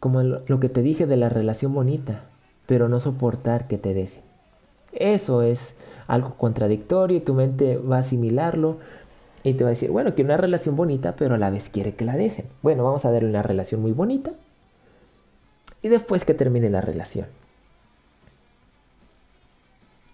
Como 0.00 0.22
lo 0.22 0.60
que 0.60 0.68
te 0.68 0.82
dije 0.82 1.06
de 1.06 1.16
la 1.16 1.28
relación 1.28 1.72
bonita, 1.72 2.24
pero 2.66 2.88
no 2.88 3.00
soportar 3.00 3.68
que 3.68 3.78
te 3.78 3.94
dejen. 3.94 4.22
Eso 4.92 5.42
es 5.42 5.74
algo 6.06 6.34
contradictorio 6.34 7.16
y 7.16 7.20
tu 7.20 7.34
mente 7.34 7.76
va 7.76 7.96
a 7.96 8.00
asimilarlo 8.00 8.78
y 9.44 9.54
te 9.54 9.64
va 9.64 9.70
a 9.70 9.72
decir, 9.72 9.90
bueno, 9.90 10.14
quiere 10.14 10.28
una 10.28 10.36
relación 10.36 10.76
bonita, 10.76 11.16
pero 11.16 11.34
a 11.34 11.38
la 11.38 11.50
vez 11.50 11.68
quiere 11.68 11.94
que 11.94 12.04
la 12.04 12.16
dejen. 12.16 12.46
Bueno, 12.62 12.84
vamos 12.84 13.04
a 13.04 13.10
darle 13.10 13.28
una 13.28 13.42
relación 13.42 13.82
muy 13.82 13.92
bonita 13.92 14.32
y 15.82 15.88
después 15.88 16.24
que 16.24 16.34
termine 16.34 16.70
la 16.70 16.80
relación. 16.80 17.26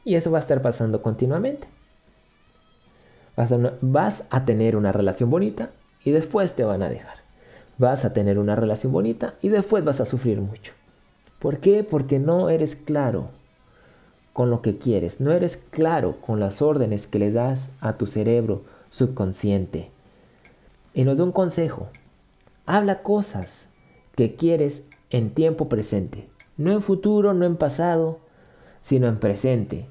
Y 0.05 0.15
eso 0.15 0.31
va 0.31 0.39
a 0.39 0.41
estar 0.41 0.63
pasando 0.63 1.03
continuamente. 1.03 1.69
Vas 3.37 3.53
a, 3.53 3.59
vas 3.83 4.25
a 4.31 4.45
tener 4.47 4.75
una 4.77 4.93
relación 4.93 5.29
bonita 5.29 5.71
y 6.03 6.11
después 6.11 6.55
te 6.55 6.65
van 6.65 6.83
a 6.83 6.89
dejar. 6.89 7.19
Vas 7.77 8.05
a 8.05 8.13
tener 8.15 8.39
una 8.39 8.57
relación 8.57 8.93
bonita 8.93 9.35
y 9.43 9.51
después 9.51 9.85
vas 9.85 10.01
a 10.01 10.07
sufrir 10.07 10.41
mucho. 10.41 10.73
¿Por 11.39 11.59
qué? 11.59 11.85
Porque 11.85 12.19
no 12.19 12.49
eres 12.49 12.75
claro 12.75 13.29
con 14.33 14.51
lo 14.51 14.63
que 14.63 14.79
quieres, 14.79 15.21
no 15.21 15.33
eres 15.33 15.57
claro 15.57 16.21
con 16.21 16.41
las 16.41 16.63
órdenes 16.63 17.07
que 17.07 17.19
le 17.19 17.31
das 17.31 17.69
a 17.81 17.99
tu 17.99 18.07
cerebro 18.07 18.63
subconsciente. 18.91 19.91
Y 20.95 21.05
nos 21.05 21.19
da 21.19 21.25
un 21.25 21.33
consejo. 21.33 21.89
Habla 22.67 23.03
cosas 23.03 23.67
que 24.15 24.35
quieres 24.35 24.83
en 25.11 25.31
tiempo 25.31 25.69
presente, 25.69 26.29
no 26.57 26.73
en 26.73 26.83
futuro, 26.83 27.33
no 27.35 27.47
en 27.47 27.57
pasado, 27.57 28.19
sino 28.83 29.07
en 29.09 29.19
presente. 29.19 29.87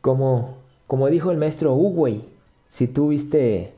Como, 0.00 0.56
como 0.86 1.08
dijo 1.08 1.30
el 1.30 1.38
maestro 1.38 1.74
Uwei, 1.74 2.24
si 2.70 2.86
tú 2.86 3.08
viste 3.08 3.74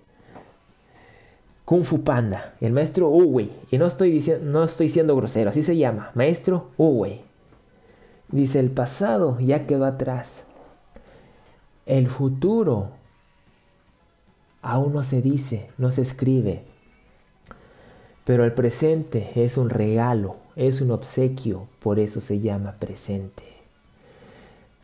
Kung 1.65 1.85
Fu 1.85 2.03
Panda, 2.03 2.55
el 2.61 2.73
maestro 2.73 3.09
Uwei, 3.09 3.51
y 3.71 3.79
no 3.79 3.87
estoy, 3.87 4.11
diciendo, 4.11 4.51
no 4.51 4.65
estoy 4.65 4.89
siendo 4.89 5.17
grosero, 5.17 5.51
así 5.51 5.63
se 5.63 5.77
llama, 5.77 6.11
maestro 6.15 6.69
Uwei. 6.77 7.23
Dice, 8.29 8.61
el 8.61 8.71
pasado 8.71 9.39
ya 9.41 9.67
quedó 9.67 9.85
atrás. 9.85 10.45
El 11.85 12.09
futuro 12.09 12.89
aún 14.63 14.95
no 14.95 15.03
se 15.03 15.21
dice, 15.21 15.69
no 15.77 15.93
se 15.93 16.03
escribe. 16.03 16.63
Pero 18.25 18.45
el 18.45 18.53
presente 18.53 19.33
es 19.35 19.57
un 19.57 19.69
regalo, 19.69 20.37
es 20.55 20.81
un 20.81 20.93
obsequio, 20.93 21.67
por 21.81 21.99
eso 21.99 22.21
se 22.21 22.39
llama 22.39 22.77
presente. 22.79 23.43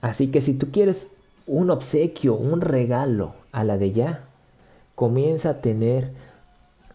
Así 0.01 0.29
que 0.29 0.41
si 0.41 0.55
tú 0.55 0.71
quieres 0.73 1.11
un 1.47 1.71
obsequio, 1.71 2.35
un 2.35 2.61
regalo 2.61 3.35
a 3.53 3.64
la 3.64 3.79
de 3.79 3.93
ya, 3.93 4.25
comienza 4.95 5.51
a 5.51 5.61
tener 5.61 6.12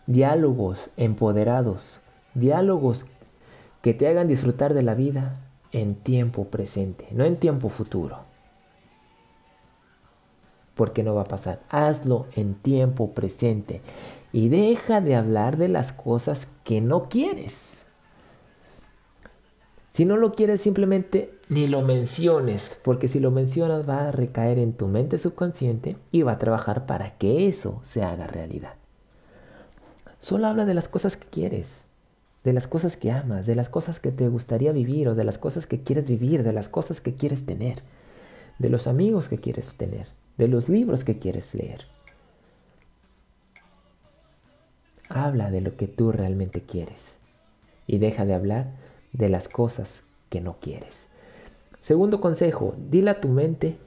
diálogos 0.05 0.89
empoderados, 0.97 2.01
diálogos 2.33 3.05
que 3.81 3.93
te 3.93 4.07
hagan 4.07 4.27
disfrutar 4.27 4.73
de 4.73 4.83
la 4.83 4.95
vida 4.95 5.39
en 5.71 5.95
tiempo 5.95 6.45
presente, 6.45 7.07
no 7.11 7.23
en 7.23 7.37
tiempo 7.37 7.69
futuro. 7.69 8.32
Porque 10.75 11.03
no 11.03 11.15
va 11.15 11.21
a 11.21 11.27
pasar. 11.27 11.61
Hazlo 11.69 12.27
en 12.35 12.55
tiempo 12.55 13.11
presente 13.11 13.81
y 14.31 14.49
deja 14.49 15.01
de 15.01 15.15
hablar 15.15 15.57
de 15.57 15.67
las 15.67 15.93
cosas 15.93 16.47
que 16.63 16.81
no 16.81 17.09
quieres. 17.09 17.85
Si 19.91 20.05
no 20.05 20.17
lo 20.17 20.33
quieres, 20.33 20.61
simplemente 20.61 21.31
ni 21.49 21.67
lo 21.67 21.83
menciones, 21.83 22.75
porque 22.83 23.07
si 23.07 23.19
lo 23.19 23.29
mencionas 23.29 23.87
va 23.87 24.07
a 24.07 24.11
recaer 24.11 24.57
en 24.57 24.73
tu 24.73 24.87
mente 24.87 25.19
subconsciente 25.19 25.97
y 26.11 26.23
va 26.23 26.31
a 26.31 26.39
trabajar 26.39 26.87
para 26.87 27.15
que 27.17 27.47
eso 27.47 27.79
se 27.83 28.01
haga 28.01 28.25
realidad. 28.25 28.73
Solo 30.19 30.47
habla 30.47 30.65
de 30.65 30.73
las 30.73 30.87
cosas 30.87 31.15
que 31.15 31.27
quieres 31.27 31.83
de 32.43 32.53
las 32.53 32.67
cosas 32.67 32.97
que 32.97 33.11
amas, 33.11 33.45
de 33.45 33.55
las 33.55 33.69
cosas 33.69 33.99
que 33.99 34.11
te 34.11 34.27
gustaría 34.27 34.71
vivir 34.71 35.07
o 35.07 35.15
de 35.15 35.23
las 35.23 35.37
cosas 35.37 35.65
que 35.65 35.81
quieres 35.81 36.09
vivir, 36.09 36.43
de 36.43 36.53
las 36.53 36.67
cosas 36.67 36.99
que 36.99 37.13
quieres 37.13 37.45
tener, 37.45 37.81
de 38.59 38.69
los 38.69 38.87
amigos 38.87 39.29
que 39.29 39.37
quieres 39.37 39.75
tener, 39.75 40.07
de 40.37 40.47
los 40.47 40.69
libros 40.69 41.03
que 41.03 41.17
quieres 41.17 41.53
leer. 41.53 41.85
Habla 45.09 45.51
de 45.51 45.61
lo 45.61 45.75
que 45.77 45.87
tú 45.87 46.11
realmente 46.11 46.61
quieres 46.61 47.17
y 47.87 47.97
deja 47.97 48.25
de 48.25 48.33
hablar 48.33 48.71
de 49.11 49.29
las 49.29 49.47
cosas 49.47 50.03
que 50.29 50.41
no 50.41 50.57
quieres. 50.59 51.07
Segundo 51.81 52.21
consejo, 52.21 52.75
dile 52.89 53.11
a 53.11 53.21
tu 53.21 53.27
mente, 53.27 53.77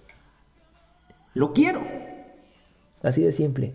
lo 1.35 1.53
quiero. 1.53 1.83
Así 3.03 3.23
de 3.23 3.33
simple. 3.33 3.75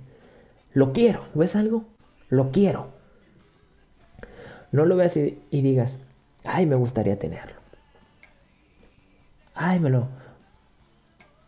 Lo 0.73 0.93
quiero. 0.93 1.23
¿Ves 1.33 1.55
algo? 1.55 1.85
Lo 2.29 2.51
quiero. 2.51 2.89
No 4.71 4.85
lo 4.85 4.95
veas 4.95 5.17
y, 5.17 5.37
digas, 5.51 5.99
ay, 6.43 6.65
me 6.65 6.75
gustaría 6.75 7.19
tenerlo. 7.19 7.59
Ay, 9.53 9.79
me 9.79 9.89
lo, 9.89 10.07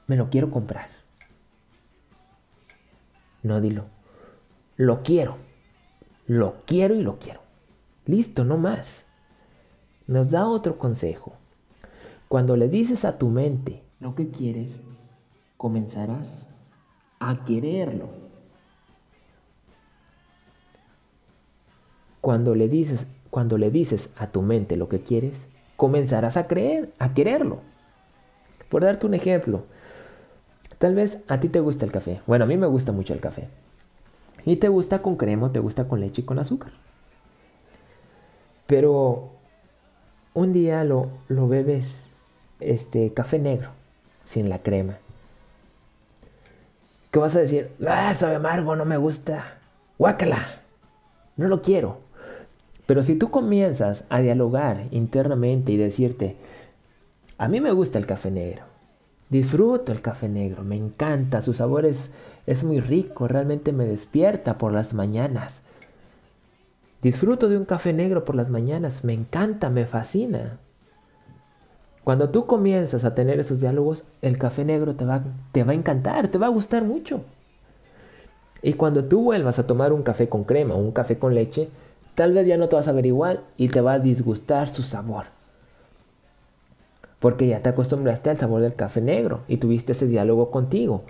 me 0.08 0.18
lo 0.18 0.30
quiero 0.30 0.52
comprar. 0.52 0.93
No 3.44 3.62
dilo. 3.62 3.86
Lo 4.78 5.04
quiero. 5.04 5.36
Lo 6.26 6.56
quiero 6.66 6.96
y 6.96 7.04
lo 7.04 7.20
quiero. 7.20 7.42
Listo, 8.06 8.46
no 8.46 8.58
más. 8.58 9.06
Nos 10.08 10.32
da 10.32 10.48
otro 10.48 10.78
consejo. 10.78 11.34
Cuando 12.28 12.58
le 12.58 12.70
dices 12.70 13.06
a 13.06 13.18
tu 13.18 13.30
mente 13.30 13.84
lo 14.00 14.16
que 14.16 14.32
quieres, 14.32 14.80
comenzarás 15.58 16.48
a 17.20 17.46
quererlo. 17.46 18.10
Cuando 22.22 22.56
le 22.56 22.70
dices, 22.70 23.06
cuando 23.30 23.58
le 23.58 23.70
dices 23.70 24.10
a 24.18 24.28
tu 24.28 24.42
mente 24.42 24.78
lo 24.78 24.88
que 24.88 25.02
quieres, 25.02 25.36
comenzarás 25.76 26.38
a 26.38 26.48
creer, 26.48 26.94
a 27.00 27.14
quererlo. 27.14 27.60
Por 28.70 28.84
darte 28.84 29.06
un 29.06 29.14
ejemplo, 29.14 29.66
tal 30.84 30.96
vez 30.96 31.20
a 31.30 31.40
ti 31.40 31.48
te 31.48 31.62
gusta 31.62 31.86
el 31.86 31.94
café. 31.94 32.20
Bueno, 32.28 32.44
a 32.44 32.48
mí 32.50 32.58
me 32.58 32.68
gusta 32.68 32.92
mucho 32.92 33.14
el 33.14 33.22
café. 33.22 33.48
Y 34.44 34.58
te 34.58 34.68
gusta 34.68 35.02
con 35.02 35.16
crema, 35.16 35.50
te 35.54 35.60
gusta 35.60 35.88
con 35.88 36.02
leche 36.02 36.24
y 36.24 36.26
con 36.26 36.40
azúcar. 36.40 36.74
Pero 38.68 39.30
un 40.34 40.52
día 40.52 40.84
lo, 40.84 41.08
lo 41.30 41.48
bebes 41.48 42.10
este 42.60 43.14
café 43.14 43.40
negro, 43.40 43.70
sin 44.26 44.50
la 44.50 44.60
crema. 44.60 44.98
¿Qué 47.12 47.18
vas 47.18 47.38
a 47.38 47.40
decir? 47.40 47.72
Ah, 47.88 48.14
sabe 48.14 48.36
amargo, 48.36 48.76
no 48.76 48.84
me 48.84 48.98
gusta. 48.98 49.60
Guácala. 49.98 50.64
No 51.38 51.48
lo 51.48 51.62
quiero. 51.62 52.00
Pero 52.88 53.04
si 53.04 53.16
tú 53.16 53.32
comienzas 53.32 54.04
a 54.10 54.20
dialogar 54.20 54.88
internamente 54.92 55.72
y 55.72 55.78
decirte, 55.78 56.36
a 57.38 57.48
mí 57.48 57.62
me 57.62 57.72
gusta 57.72 58.00
el 58.00 58.06
café 58.06 58.32
negro, 58.32 58.64
disfruto 59.30 59.92
el 59.92 60.02
café 60.02 60.30
negro, 60.30 60.64
me 60.64 60.76
encanta, 60.76 61.42
su 61.42 61.54
sabor 61.54 61.86
es, 61.86 62.12
es 62.46 62.64
muy 62.64 62.80
rico, 62.80 63.28
realmente 63.28 63.72
me 63.72 63.86
despierta 63.86 64.58
por 64.58 64.74
las 64.74 64.94
mañanas. 64.94 65.62
Disfruto 67.02 67.50
de 67.50 67.58
un 67.58 67.66
café 67.66 67.92
negro 67.94 68.24
por 68.24 68.36
las 68.36 68.50
mañanas, 68.50 69.04
me 69.04 69.14
encanta, 69.14 69.70
me 69.70 69.86
fascina. 69.86 70.60
Cuando 72.04 72.30
tú 72.30 72.46
comienzas 72.46 73.06
a 73.06 73.16
tener 73.16 73.40
esos 73.40 73.62
diálogos, 73.62 74.04
el 74.22 74.38
café 74.38 74.66
negro 74.66 74.96
te 74.96 75.06
va, 75.06 75.24
te 75.52 75.64
va 75.64 75.72
a 75.72 75.76
encantar, 75.76 76.28
te 76.28 76.38
va 76.38 76.48
a 76.48 76.50
gustar 76.50 76.84
mucho. 76.84 77.22
Y 78.62 78.74
cuando 78.74 79.06
tú 79.06 79.24
vuelvas 79.24 79.60
a 79.60 79.68
tomar 79.68 79.92
un 79.92 80.04
café 80.04 80.30
con 80.30 80.46
crema 80.46 80.76
o 80.76 80.80
un 80.80 80.92
café 80.92 81.18
con 81.18 81.36
leche, 81.36 81.70
tal 82.16 82.34
vez 82.34 82.48
ya 82.48 82.58
no 82.58 82.70
te 82.70 82.76
vas 82.76 82.88
a 82.88 82.94
ver 82.94 83.06
igual 83.06 83.42
y 83.58 83.70
te 83.70 83.82
va 83.82 83.94
a 83.94 84.00
disgustar 84.00 84.70
su 84.70 84.84
sabor. 84.84 85.26
Porque 87.24 87.48
ya 87.48 87.62
te 87.62 87.70
acostumbraste 87.70 88.30
al 88.32 88.38
sabor 88.38 88.62
del 88.62 88.76
café 88.76 89.00
negro 89.00 89.44
y 89.48 89.56
tuviste 89.56 89.94
ese 89.94 90.08
diálogo 90.08 90.52
contigo. 90.52 91.04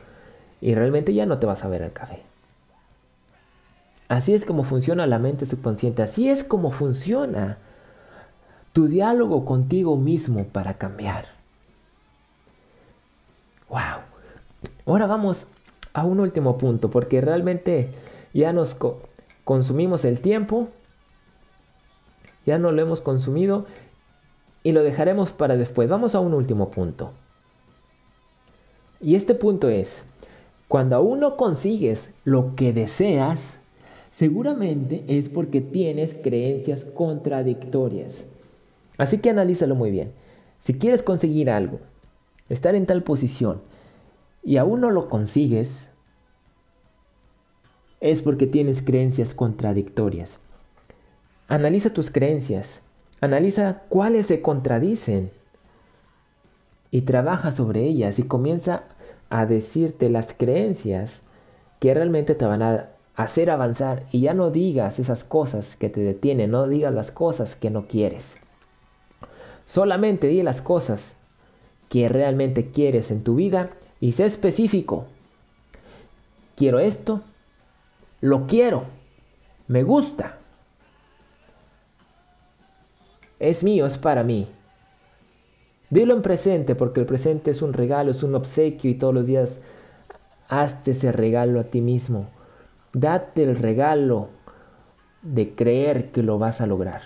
Y 0.61 0.76
realmente 0.76 1.11
ya 1.11 1.26
no 1.26 1.39
te 1.39 1.47
vas 1.47 1.66
a 1.66 1.70
ver 1.70 1.82
el 1.82 1.91
café. 1.91 2.20
Así 4.09 4.36
es 4.36 4.45
como 4.45 4.64
funciona 4.64 5.07
la 5.07 5.18
mente 5.18 5.47
subconsciente. 5.47 6.03
Así 6.03 6.30
es 6.30 6.43
como 6.43 6.70
funciona 6.70 7.57
tu 8.74 8.88
diálogo 8.88 9.43
contigo 9.43 9.97
mismo 9.97 10.43
para 10.43 10.76
cambiar. 10.76 11.26
¡Wow! 13.70 14.03
Ahora 14.86 15.07
vamos 15.07 15.47
a 15.93 16.05
un 16.05 16.20
último 16.20 16.59
punto, 16.59 16.91
porque 16.91 17.22
realmente 17.22 17.89
ya 18.36 18.53
nos 18.53 18.78
consumimos 19.43 20.05
el 20.05 20.20
tiempo, 20.20 20.68
ya 22.45 22.59
no 22.59 22.72
lo 22.72 22.84
hemos 22.84 23.01
consumido 23.01 23.66
y 24.64 24.72
lo 24.72 24.84
dejaremos 24.84 25.32
para 25.34 25.57
después. 25.57 25.89
Vamos 25.89 26.16
a 26.16 26.20
un 26.20 26.34
último 26.34 26.72
punto. 26.72 27.11
Y 29.01 29.16
este 29.16 29.36
punto 29.36 29.70
es, 29.70 30.03
cuando 30.70 30.95
aún 30.95 31.20
no 31.20 31.36
consigues 31.36 32.11
lo 32.24 32.55
que 32.55 32.72
deseas, 32.72 33.59
seguramente 34.11 35.03
es 35.07 35.28
porque 35.28 35.59
tienes 35.59 36.14
creencias 36.14 36.86
contradictorias. 36.86 38.26
Así 38.97 39.18
que 39.18 39.30
analízalo 39.30 39.76
muy 39.76 39.91
bien. 39.91 40.14
Si 40.59 40.76
quieres 40.76 41.03
conseguir 41.03 41.49
algo, 41.49 41.80
estar 42.47 42.76
en 42.76 42.86
tal 42.86 43.03
posición, 43.03 43.61
y 44.43 44.57
aún 44.57 44.82
no 44.82 44.91
lo 44.91 45.09
consigues, 45.09 45.88
es 47.99 48.22
porque 48.22 48.47
tienes 48.47 48.82
creencias 48.82 49.34
contradictorias. 49.34 50.39
Analiza 51.47 51.93
tus 51.93 52.11
creencias, 52.11 52.82
analiza 53.24 53.84
cuáles 53.88 54.28
se 54.28 54.41
contradicen 54.41 55.32
y 56.91 57.03
trabaja 57.03 57.53
sobre 57.53 57.86
ellas 57.86 58.19
y 58.19 58.24
comienza 58.24 58.84
a 59.30 59.45
decirte 59.45 60.09
las 60.09 60.34
creencias 60.34 61.21
que 61.80 61.93
realmente 61.93 62.36
te 62.36 62.45
van 62.45 62.61
a 62.61 62.89
hacer 63.15 63.49
avanzar 63.49 64.03
y 64.11 64.21
ya 64.21 64.34
no 64.34 64.49
digas 64.49 64.99
esas 64.99 65.24
cosas 65.24 65.78
que 65.78 65.89
te 65.89 66.01
detienen, 66.01 66.51
no 66.51 66.67
digas 66.67 66.93
las 66.93 67.11
cosas 67.11 67.55
que 67.55 67.69
no 67.69 67.88
quieres. 67.88 68.36
Solamente 69.65 70.28
di 70.28 70.41
las 70.41 70.61
cosas 70.61 71.15
que 71.88 72.09
realmente 72.09 72.71
quieres 72.71 73.09
en 73.09 73.24
tu 73.24 73.36
vida 73.36 73.69
y 74.01 74.11
sé 74.11 74.26
específico. 74.26 75.05
Quiero 76.57 76.80
esto, 76.80 77.21
lo 78.19 78.47
quiero, 78.47 78.84
me 79.69 79.84
gusta. 79.84 80.39
Es 83.43 83.61
mío, 83.61 83.85
es 83.85 83.97
para 83.97 84.23
mí. 84.23 84.47
Dilo 85.89 86.15
en 86.15 86.21
presente 86.21 86.75
porque 86.75 87.01
el 87.01 87.05
presente 87.05 87.51
es 87.51 87.61
un 87.61 87.73
regalo, 87.73 88.11
es 88.11 88.23
un 88.23 88.35
obsequio 88.35 88.89
y 88.89 88.95
todos 88.95 89.13
los 89.13 89.27
días 89.27 89.59
hazte 90.47 90.91
ese 90.91 91.11
regalo 91.11 91.59
a 91.59 91.65
ti 91.65 91.81
mismo. 91.81 92.29
Date 92.93 93.43
el 93.43 93.57
regalo 93.57 94.29
de 95.23 95.55
creer 95.55 96.11
que 96.11 96.23
lo 96.23 96.39
vas 96.39 96.61
a 96.61 96.67
lograr. 96.67 97.01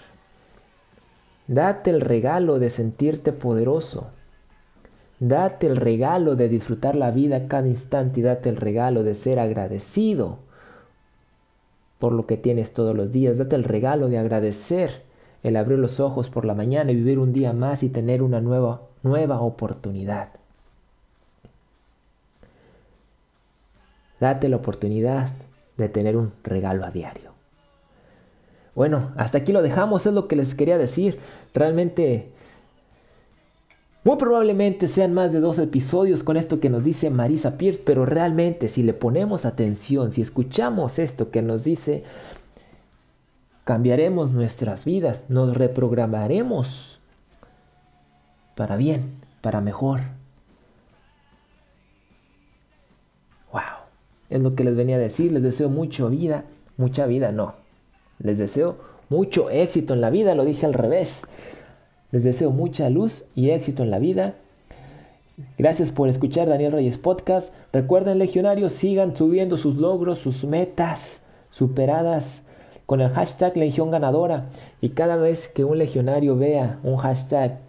Date 1.47 1.89
el 1.89 2.01
regalo 2.01 2.59
de 2.59 2.69
sentirte 2.69 3.33
poderoso. 3.33 4.11
Date 5.19 5.65
el 5.65 5.75
regalo 5.75 6.35
de 6.35 6.49
disfrutar 6.49 6.95
la 6.95 7.09
vida 7.09 7.47
cada 7.47 7.67
instante 7.67 8.19
y 8.19 8.23
date 8.23 8.49
el 8.49 8.57
regalo 8.57 9.01
de 9.01 9.15
ser 9.15 9.39
agradecido 9.39 10.37
por 11.97 12.13
lo 12.13 12.27
que 12.27 12.37
tienes 12.37 12.73
todos 12.73 12.95
los 12.95 13.11
días. 13.11 13.39
Date 13.39 13.55
el 13.55 13.63
regalo 13.63 14.07
de 14.07 14.19
agradecer 14.19 15.06
el 15.43 15.55
abrir 15.55 15.79
los 15.79 15.99
ojos 15.99 16.29
por 16.29 16.45
la 16.45 16.53
mañana 16.53 16.91
y 16.91 16.95
vivir 16.95 17.19
un 17.19 17.33
día 17.33 17.53
más 17.53 17.83
y 17.83 17.89
tener 17.89 18.21
una 18.21 18.41
nueva, 18.41 18.81
nueva 19.03 19.41
oportunidad. 19.41 20.29
Date 24.19 24.49
la 24.49 24.57
oportunidad 24.57 25.31
de 25.77 25.89
tener 25.89 26.17
un 26.17 26.33
regalo 26.43 26.85
a 26.85 26.91
diario. 26.91 27.31
Bueno, 28.73 29.11
hasta 29.15 29.39
aquí 29.39 29.51
lo 29.53 29.61
dejamos, 29.61 30.05
es 30.05 30.13
lo 30.13 30.27
que 30.27 30.35
les 30.35 30.55
quería 30.55 30.77
decir. 30.77 31.19
Realmente 31.53 32.31
muy 34.07 34.15
probablemente 34.15 34.87
sean 34.87 35.13
más 35.13 35.33
de 35.33 35.41
dos 35.41 35.59
episodios 35.59 36.23
con 36.23 36.37
esto 36.37 36.61
que 36.61 36.69
nos 36.69 36.81
dice 36.81 37.09
Marisa 37.09 37.57
Pierce, 37.57 37.81
pero 37.83 38.05
realmente 38.05 38.69
si 38.69 38.81
le 38.81 38.93
ponemos 38.93 39.43
atención, 39.43 40.13
si 40.13 40.21
escuchamos 40.21 40.97
esto 40.97 41.29
que 41.29 41.41
nos 41.41 41.65
dice, 41.65 42.03
cambiaremos 43.67 44.31
nuestras 44.31 44.85
vidas, 44.85 45.25
nos 45.27 45.57
reprogramaremos 45.57 47.01
para 48.55 48.77
bien, 48.77 49.11
para 49.41 49.59
mejor. 49.59 50.03
Wow, 53.51 53.61
es 54.29 54.41
lo 54.41 54.55
que 54.55 54.63
les 54.63 54.73
venía 54.73 54.95
a 54.95 54.99
decir, 54.99 55.33
les 55.33 55.43
deseo 55.43 55.67
mucha 55.67 56.05
vida, 56.05 56.45
mucha 56.77 57.07
vida, 57.07 57.33
no. 57.33 57.55
Les 58.19 58.37
deseo 58.37 58.77
mucho 59.09 59.49
éxito 59.49 59.93
en 59.93 59.99
la 59.99 60.11
vida, 60.11 60.33
lo 60.33 60.45
dije 60.45 60.65
al 60.65 60.73
revés. 60.73 61.23
Les 62.11 62.23
deseo 62.23 62.51
mucha 62.51 62.89
luz 62.89 63.25
y 63.35 63.49
éxito 63.49 63.83
en 63.83 63.91
la 63.91 63.99
vida. 63.99 64.35
Gracias 65.57 65.91
por 65.91 66.07
escuchar 66.07 66.47
Daniel 66.47 66.71
Reyes 66.71 66.97
Podcast. 66.97 67.53
Recuerden, 67.73 68.17
legionarios, 68.17 68.71
sigan 68.71 69.17
subiendo 69.17 69.57
sus 69.57 69.75
logros, 69.75 70.19
sus 70.19 70.45
metas 70.45 71.21
superadas 71.51 72.46
con 72.87 73.01
el 73.01 73.09
hashtag 73.09 73.55
Legión 73.57 73.91
Ganadora. 73.91 74.45
Y 74.81 74.89
cada 74.89 75.17
vez 75.17 75.49
que 75.49 75.63
un 75.63 75.77
legionario 75.77 76.35
vea 76.35 76.79
un 76.83 76.95
hashtag 76.95 77.59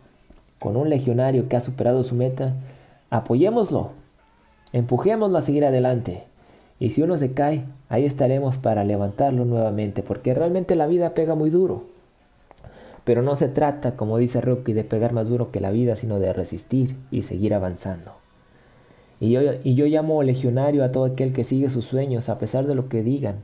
con 0.58 0.76
un 0.76 0.88
legionario 0.88 1.48
que 1.48 1.56
ha 1.56 1.60
superado 1.60 2.02
su 2.02 2.14
meta, 2.14 2.54
apoyémoslo, 3.10 3.90
empujémoslo 4.72 5.36
a 5.36 5.42
seguir 5.42 5.66
adelante. 5.66 6.24
Y 6.80 6.90
si 6.90 7.02
uno 7.02 7.18
se 7.18 7.32
cae, 7.32 7.64
ahí 7.88 8.04
estaremos 8.04 8.56
para 8.56 8.84
levantarlo 8.84 9.44
nuevamente, 9.44 10.02
porque 10.02 10.34
realmente 10.34 10.76
la 10.76 10.86
vida 10.86 11.14
pega 11.14 11.34
muy 11.34 11.50
duro. 11.50 11.82
Pero 13.04 13.22
no 13.22 13.34
se 13.34 13.48
trata, 13.48 13.96
como 13.96 14.18
dice 14.18 14.40
Rocky, 14.40 14.72
de 14.72 14.84
pegar 14.84 15.12
más 15.12 15.28
duro 15.28 15.50
que 15.50 15.60
la 15.60 15.72
vida, 15.72 15.96
sino 15.96 16.20
de 16.20 16.32
resistir 16.32 16.94
y 17.10 17.24
seguir 17.24 17.54
avanzando. 17.54 18.12
Y 19.18 19.30
yo, 19.30 19.40
y 19.64 19.74
yo 19.74 19.86
llamo 19.86 20.22
legionario 20.22 20.84
a 20.84 20.92
todo 20.92 21.06
aquel 21.06 21.32
que 21.32 21.42
sigue 21.42 21.70
sus 21.70 21.86
sueños 21.86 22.28
a 22.28 22.38
pesar 22.38 22.66
de 22.66 22.76
lo 22.76 22.88
que 22.88 23.02
digan 23.02 23.38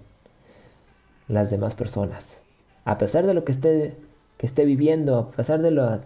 las 1.29 1.51
demás 1.51 1.75
personas. 1.75 2.41
A 2.85 2.99
pesar 2.99 3.27
de 3.27 3.35
lo 3.35 3.45
que 3.45 3.53
esté, 3.53 3.95
que 4.37 4.47
esté 4.47 4.65
viviendo, 4.65 5.19
a 5.19 5.31
pesar 5.31 5.63
de 5.63 5.71
lo, 5.71 6.01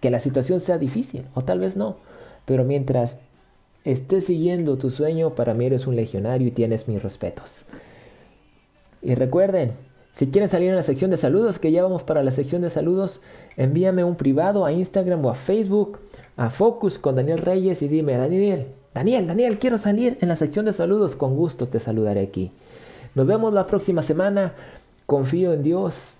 que 0.00 0.10
la 0.10 0.20
situación 0.20 0.60
sea 0.60 0.78
difícil, 0.78 1.26
o 1.34 1.42
tal 1.42 1.58
vez 1.60 1.76
no. 1.76 1.96
Pero 2.44 2.64
mientras 2.64 3.18
estés 3.84 4.24
siguiendo 4.26 4.78
tu 4.78 4.90
sueño, 4.90 5.34
para 5.34 5.54
mí 5.54 5.66
eres 5.66 5.86
un 5.86 5.96
legionario 5.96 6.48
y 6.48 6.52
tienes 6.52 6.88
mis 6.88 7.02
respetos. 7.02 7.64
Y 9.02 9.14
recuerden, 9.14 9.72
si 10.12 10.26
quieren 10.28 10.48
salir 10.48 10.70
en 10.70 10.76
la 10.76 10.82
sección 10.82 11.10
de 11.10 11.16
saludos, 11.16 11.58
que 11.58 11.70
ya 11.70 11.82
vamos 11.82 12.02
para 12.02 12.22
la 12.22 12.30
sección 12.30 12.62
de 12.62 12.70
saludos, 12.70 13.20
envíame 13.56 14.02
un 14.04 14.16
privado 14.16 14.64
a 14.64 14.72
Instagram 14.72 15.24
o 15.24 15.30
a 15.30 15.34
Facebook, 15.34 16.00
a 16.36 16.50
Focus 16.50 16.98
con 16.98 17.16
Daniel 17.16 17.38
Reyes 17.38 17.82
y 17.82 17.88
dime, 17.88 18.16
Daniel, 18.16 18.66
Daniel, 18.94 19.26
Daniel, 19.26 19.58
quiero 19.58 19.78
salir 19.78 20.18
en 20.20 20.28
la 20.28 20.36
sección 20.36 20.64
de 20.64 20.72
saludos, 20.72 21.14
con 21.14 21.36
gusto 21.36 21.68
te 21.68 21.78
saludaré 21.78 22.20
aquí. 22.20 22.50
Nos 23.14 23.26
vemos 23.26 23.52
la 23.52 23.66
próxima 23.66 24.02
semana, 24.02 24.54
confío 25.06 25.52
en 25.52 25.62
Dios, 25.62 26.18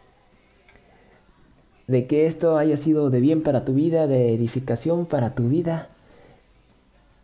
de 1.86 2.06
que 2.06 2.26
esto 2.26 2.58
haya 2.58 2.76
sido 2.76 3.10
de 3.10 3.20
bien 3.20 3.42
para 3.42 3.64
tu 3.64 3.72
vida, 3.72 4.06
de 4.06 4.34
edificación 4.34 5.06
para 5.06 5.34
tu 5.34 5.48
vida, 5.48 5.88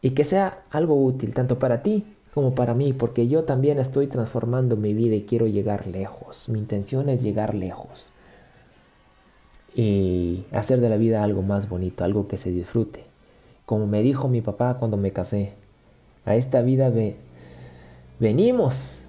y 0.00 0.10
que 0.10 0.24
sea 0.24 0.62
algo 0.70 1.02
útil 1.02 1.32
tanto 1.32 1.58
para 1.58 1.82
ti 1.82 2.04
como 2.34 2.54
para 2.54 2.74
mí, 2.74 2.92
porque 2.92 3.28
yo 3.28 3.44
también 3.44 3.78
estoy 3.78 4.06
transformando 4.06 4.76
mi 4.76 4.92
vida 4.92 5.14
y 5.14 5.22
quiero 5.22 5.46
llegar 5.46 5.86
lejos. 5.86 6.48
Mi 6.48 6.58
intención 6.58 7.08
es 7.08 7.22
llegar 7.22 7.54
lejos 7.54 8.10
y 9.74 10.44
hacer 10.52 10.80
de 10.80 10.88
la 10.88 10.96
vida 10.96 11.22
algo 11.22 11.42
más 11.42 11.68
bonito, 11.68 12.04
algo 12.04 12.28
que 12.28 12.36
se 12.36 12.50
disfrute. 12.50 13.04
Como 13.66 13.86
me 13.86 14.02
dijo 14.02 14.28
mi 14.28 14.40
papá 14.40 14.78
cuando 14.78 14.96
me 14.96 15.12
casé, 15.12 15.54
a 16.24 16.36
esta 16.36 16.60
vida 16.60 16.92
venimos 18.18 19.03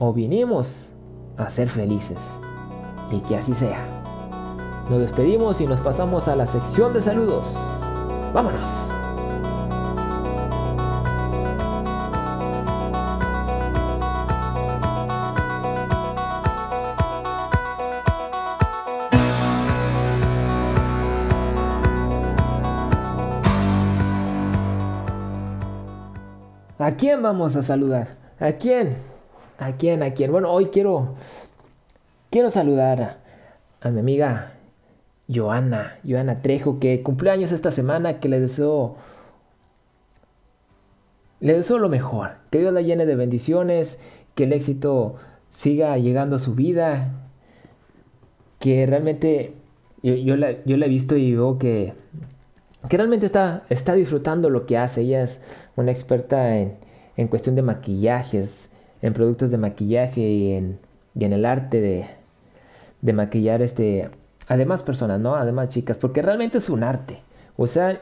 o 0.00 0.14
vinimos 0.14 0.88
a 1.36 1.50
ser 1.50 1.68
felices 1.68 2.18
y 3.12 3.20
que 3.20 3.36
así 3.36 3.54
sea. 3.54 3.86
Nos 4.88 5.00
despedimos 5.00 5.60
y 5.60 5.66
nos 5.66 5.78
pasamos 5.80 6.26
a 6.26 6.34
la 6.34 6.46
sección 6.46 6.94
de 6.94 7.02
saludos. 7.02 7.54
Vámonos. 8.32 8.66
¿A 26.78 26.92
quién 26.92 27.22
vamos 27.22 27.54
a 27.54 27.62
saludar? 27.62 28.16
¿A 28.40 28.52
quién? 28.52 29.09
¿A 29.60 29.72
quién? 29.76 30.02
¿A 30.02 30.14
quién? 30.14 30.32
Bueno, 30.32 30.50
hoy 30.50 30.66
quiero 30.66 31.16
quiero 32.30 32.48
saludar 32.48 33.18
a, 33.82 33.90
mi 33.90 34.00
amiga 34.00 34.54
Joana, 35.32 35.98
Joana 36.08 36.40
Trejo, 36.40 36.80
que 36.80 37.02
cumplió 37.02 37.30
años 37.30 37.52
esta 37.52 37.70
semana, 37.70 38.20
que 38.20 38.28
le 38.30 38.40
deseo 38.40 38.96
le 41.40 41.54
deseo 41.54 41.78
lo 41.78 41.90
mejor, 41.90 42.32
que 42.50 42.58
Dios 42.58 42.72
la 42.72 42.80
llene 42.80 43.04
de 43.04 43.16
bendiciones, 43.16 43.98
que 44.34 44.44
el 44.44 44.52
éxito 44.54 45.16
siga 45.50 45.96
llegando 45.98 46.36
a 46.36 46.38
su 46.38 46.54
vida, 46.54 47.10
que 48.58 48.86
realmente 48.86 49.54
yo, 50.02 50.36
la, 50.36 50.50
he 50.50 50.88
visto 50.88 51.16
y 51.16 51.34
veo 51.34 51.58
que, 51.58 51.92
que 52.88 52.96
realmente 52.96 53.26
está, 53.26 53.64
está 53.68 53.92
disfrutando 53.92 54.48
lo 54.48 54.64
que 54.64 54.78
hace. 54.78 55.02
Ella 55.02 55.22
es 55.22 55.42
una 55.76 55.90
experta 55.90 56.56
en, 56.56 56.76
en 57.16 57.28
cuestión 57.28 57.56
de 57.56 57.62
maquillajes, 57.62 58.69
en 59.02 59.12
productos 59.12 59.50
de 59.50 59.58
maquillaje 59.58 60.20
y 60.20 60.52
en, 60.52 60.78
y 61.14 61.24
en 61.24 61.32
el 61.32 61.44
arte 61.44 61.80
de, 61.80 62.06
de 63.00 63.12
maquillar 63.12 63.62
este, 63.62 64.10
además 64.46 64.82
personas, 64.82 65.20
¿no? 65.20 65.36
Además 65.36 65.68
chicas, 65.70 65.96
porque 65.96 66.22
realmente 66.22 66.58
es 66.58 66.68
un 66.68 66.82
arte. 66.82 67.20
O 67.56 67.66
sea, 67.66 68.00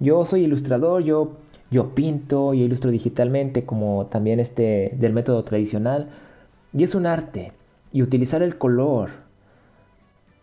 yo 0.00 0.24
soy 0.24 0.44
ilustrador, 0.44 1.02
yo 1.02 1.36
yo 1.74 1.94
pinto, 1.94 2.54
yo 2.54 2.64
ilustro 2.64 2.92
digitalmente 2.92 3.64
como 3.64 4.06
también 4.06 4.38
este 4.38 4.92
del 4.94 5.12
método 5.12 5.42
tradicional 5.42 6.08
y 6.72 6.84
es 6.84 6.94
un 6.94 7.04
arte 7.04 7.52
y 7.92 8.02
utilizar 8.02 8.42
el 8.44 8.58
color 8.58 9.10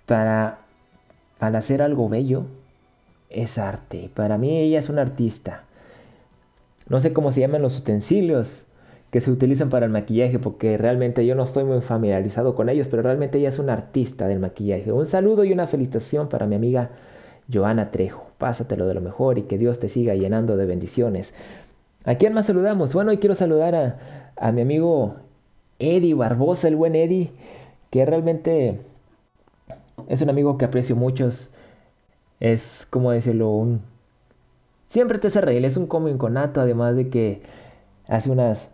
para, 0.06 0.60
para 1.40 1.60
hacer 1.60 1.82
algo 1.82 2.10
bello 2.10 2.46
es 3.30 3.58
arte. 3.58 4.10
Para 4.14 4.38
mí 4.38 4.58
ella 4.58 4.80
es 4.80 4.90
una 4.90 5.04
artista. 5.04 5.64
No 6.90 7.00
sé 7.00 7.14
cómo 7.14 7.32
se 7.32 7.40
llaman 7.40 7.62
los 7.62 7.80
utensilios 7.80 8.66
que 9.12 9.20
se 9.20 9.30
utilizan 9.30 9.70
para 9.70 9.86
el 9.86 9.92
maquillaje 9.92 10.40
porque 10.40 10.78
realmente 10.78 11.26
yo 11.26 11.36
no 11.36 11.44
estoy 11.44 11.66
muy 11.66 11.82
familiarizado 11.82 12.56
con 12.56 12.70
ellos, 12.70 12.88
pero 12.90 13.04
realmente 13.04 13.38
ella 13.38 13.50
es 13.50 13.60
una 13.60 13.74
artista 13.74 14.28
del 14.28 14.40
maquillaje. 14.40 14.92
Un 14.92 15.06
saludo 15.06 15.44
y 15.44 15.52
una 15.52 15.68
felicitación 15.68 16.30
para 16.30 16.48
mi 16.48 16.56
amiga 16.56 16.92
Joana 17.52 17.92
Trejo. 17.92 18.26
Pásatelo 18.38 18.88
de 18.88 18.94
lo 18.94 19.02
mejor 19.02 19.38
y 19.38 19.44
que 19.44 19.58
Dios 19.58 19.80
te 19.80 19.90
siga 19.90 20.16
llenando 20.16 20.56
de 20.56 20.66
bendiciones. 20.66 21.34
¿A 22.06 22.16
quién 22.16 22.34
más 22.34 22.46
saludamos? 22.46 22.94
Bueno, 22.94 23.12
hoy 23.12 23.18
quiero 23.18 23.36
saludar 23.36 23.76
a, 23.76 24.00
a 24.38 24.52
mi 24.54 24.62
amigo 24.62 25.18
Eddie 25.78 26.14
Barbosa, 26.14 26.70
el 26.70 26.78
buen 26.78 26.96
Eddie, 26.96 27.32
que 27.90 28.06
realmente 28.06 28.80
es 30.08 30.22
un 30.22 30.30
amigo 30.30 30.58
que 30.58 30.66
aprecio 30.66 30.96
mucho. 30.96 31.30
Es, 32.40 32.88
como 32.90 33.12
decirlo, 33.12 33.50
un... 33.50 33.82
Siempre 34.86 35.20
te 35.20 35.28
hace 35.28 35.42
reír, 35.42 35.64
es 35.66 35.76
un 35.76 35.88
cómico 35.88 36.30
nato, 36.30 36.62
además 36.62 36.96
de 36.96 37.10
que 37.10 37.42
hace 38.08 38.30
unas 38.30 38.72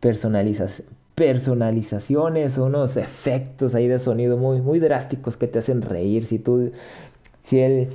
personalizas, 0.00 0.82
personalizaciones, 1.14 2.58
unos 2.58 2.96
efectos 2.96 3.74
ahí 3.74 3.88
de 3.88 3.98
sonido 3.98 4.36
muy, 4.36 4.60
muy 4.60 4.78
drásticos 4.78 5.36
que 5.36 5.48
te 5.48 5.58
hacen 5.58 5.82
reír. 5.82 6.26
Si 6.26 6.38
tú 6.38 6.70
si 7.48 7.60
él 7.60 7.88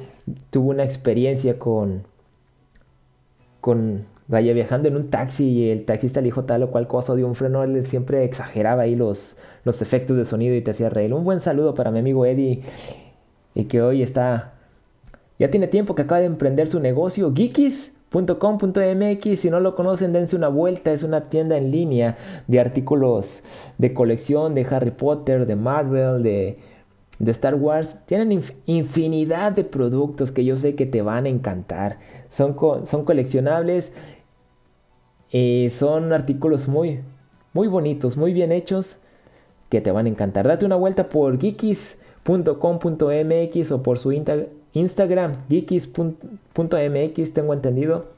tuvo 0.49 0.72
una 0.72 0.84
experiencia 0.84 1.60
con, 1.60 2.04
con, 3.62 4.06
vaya, 4.28 4.51
viajando 4.51 4.88
en 4.88 4.95
un 4.95 5.12
taxi 5.12 5.47
y 5.47 5.70
el 5.70 5.86
taxista 5.86 6.22
le 6.22 6.26
dijo 6.26 6.45
tal 6.45 6.64
o 6.64 6.72
cual 6.72 6.88
cosa, 6.88 7.14
dio 7.14 7.28
un 7.28 7.36
freno, 7.36 7.64
él 7.64 7.86
siempre 7.86 8.24
exageraba 8.24 8.82
ahí 8.82 8.95
los, 8.95 9.38
los 9.64 9.84
efectos 9.84 10.18
de 10.18 10.26
sonido 10.26 10.56
y 10.56 10.62
te 10.62 10.72
hacía 10.72 10.89
reír. 10.89 11.14
Un 11.14 11.24
buen 11.24 11.39
saludo 11.39 11.76
para 11.76 11.91
mi 11.91 11.99
amigo 11.99 12.26
Eddie 12.26 12.64
y 13.54 13.66
que 13.66 13.84
hoy 13.84 14.01
está, 14.01 14.54
ya 15.38 15.51
tiene 15.51 15.68
tiempo 15.68 15.93
que 15.93 16.01
acaba 16.01 16.22
de 16.22 16.26
emprender 16.26 16.68
su 16.68 16.80
negocio, 16.80 17.32
geekis.com.mx, 18.14 19.39
si 19.39 19.49
no 19.49 19.59
lo 19.59 19.76
conocen 19.76 20.14
dense 20.14 20.36
una 20.36 20.47
vuelta, 20.47 20.91
es 20.91 21.03
una 21.03 21.30
tienda 21.30 21.57
en 21.57 21.72
línea 21.72 22.18
de 22.47 22.59
artículos 22.59 23.43
de 23.78 23.93
colección 23.93 24.55
de 24.55 24.66
Harry 24.70 24.91
Potter, 24.91 25.45
de 25.45 25.55
Marvel, 25.55 26.24
de 26.24 26.57
Star 27.32 27.55
Wars 27.55 27.97
tienen 28.05 28.43
infinidad 28.66 29.53
de 29.53 29.64
productos 29.64 30.32
que 30.32 30.45
yo 30.45 30.57
sé 30.57 30.76
que 30.76 30.86
te 30.86 31.01
van 31.01 31.26
a 31.26 31.30
encantar. 31.30 31.97
Son, 32.30 32.55
son 32.86 33.05
coleccionables 33.05 33.93
y 35.32 35.70
son 35.70 36.14
artículos 36.14 36.68
muy, 36.68 36.99
muy 37.53 37.68
bonitos, 37.68 38.18
muy 38.18 38.34
bien 38.34 38.51
hechos 38.51 38.99
que 39.70 39.82
te 39.82 39.91
van 39.91 40.05
a 40.05 40.09
encantar. 40.09 40.47
Date 40.47 40.66
una 40.66 40.76
vuelta 40.76 41.09
por 41.09 41.39
geekis.com.mx 41.39 43.72
o 43.72 43.84
por 43.84 43.97
su 43.97 44.11
Instagram, 44.11 44.47
geekis.mx, 44.74 46.03
tengo 47.34 47.53
entendido. 47.53 48.13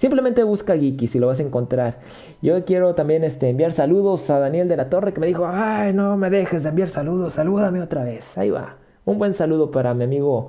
Simplemente 0.00 0.42
busca 0.44 0.78
Geeky 0.78 1.10
y 1.12 1.18
lo 1.18 1.26
vas 1.26 1.40
a 1.40 1.42
encontrar. 1.42 1.98
Yo 2.40 2.64
quiero 2.64 2.94
también 2.94 3.22
este, 3.22 3.50
enviar 3.50 3.74
saludos 3.74 4.30
a 4.30 4.38
Daniel 4.38 4.66
de 4.66 4.78
la 4.78 4.88
Torre 4.88 5.12
que 5.12 5.20
me 5.20 5.26
dijo, 5.26 5.46
ay, 5.46 5.92
no 5.92 6.16
me 6.16 6.30
dejes 6.30 6.62
de 6.62 6.70
enviar 6.70 6.88
saludos, 6.88 7.34
salúdame 7.34 7.82
otra 7.82 8.02
vez. 8.02 8.38
Ahí 8.38 8.48
va. 8.48 8.76
Un 9.04 9.18
buen 9.18 9.34
saludo 9.34 9.70
para 9.70 9.92
mi 9.92 10.04
amigo 10.04 10.48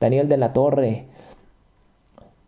Daniel 0.00 0.28
de 0.28 0.38
la 0.38 0.54
Torre. 0.54 1.08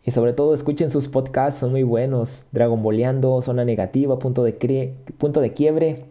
Y 0.06 0.10
sobre 0.10 0.32
todo 0.32 0.54
escuchen 0.54 0.88
sus 0.88 1.06
podcasts, 1.06 1.60
son 1.60 1.72
muy 1.72 1.82
buenos. 1.82 2.46
Dragon 2.52 2.82
Boleando, 2.82 3.42
Zona 3.42 3.66
Negativa, 3.66 4.18
Punto 4.18 4.42
de, 4.42 4.94
punto 5.18 5.42
de 5.42 5.52
Quiebre. 5.52 6.06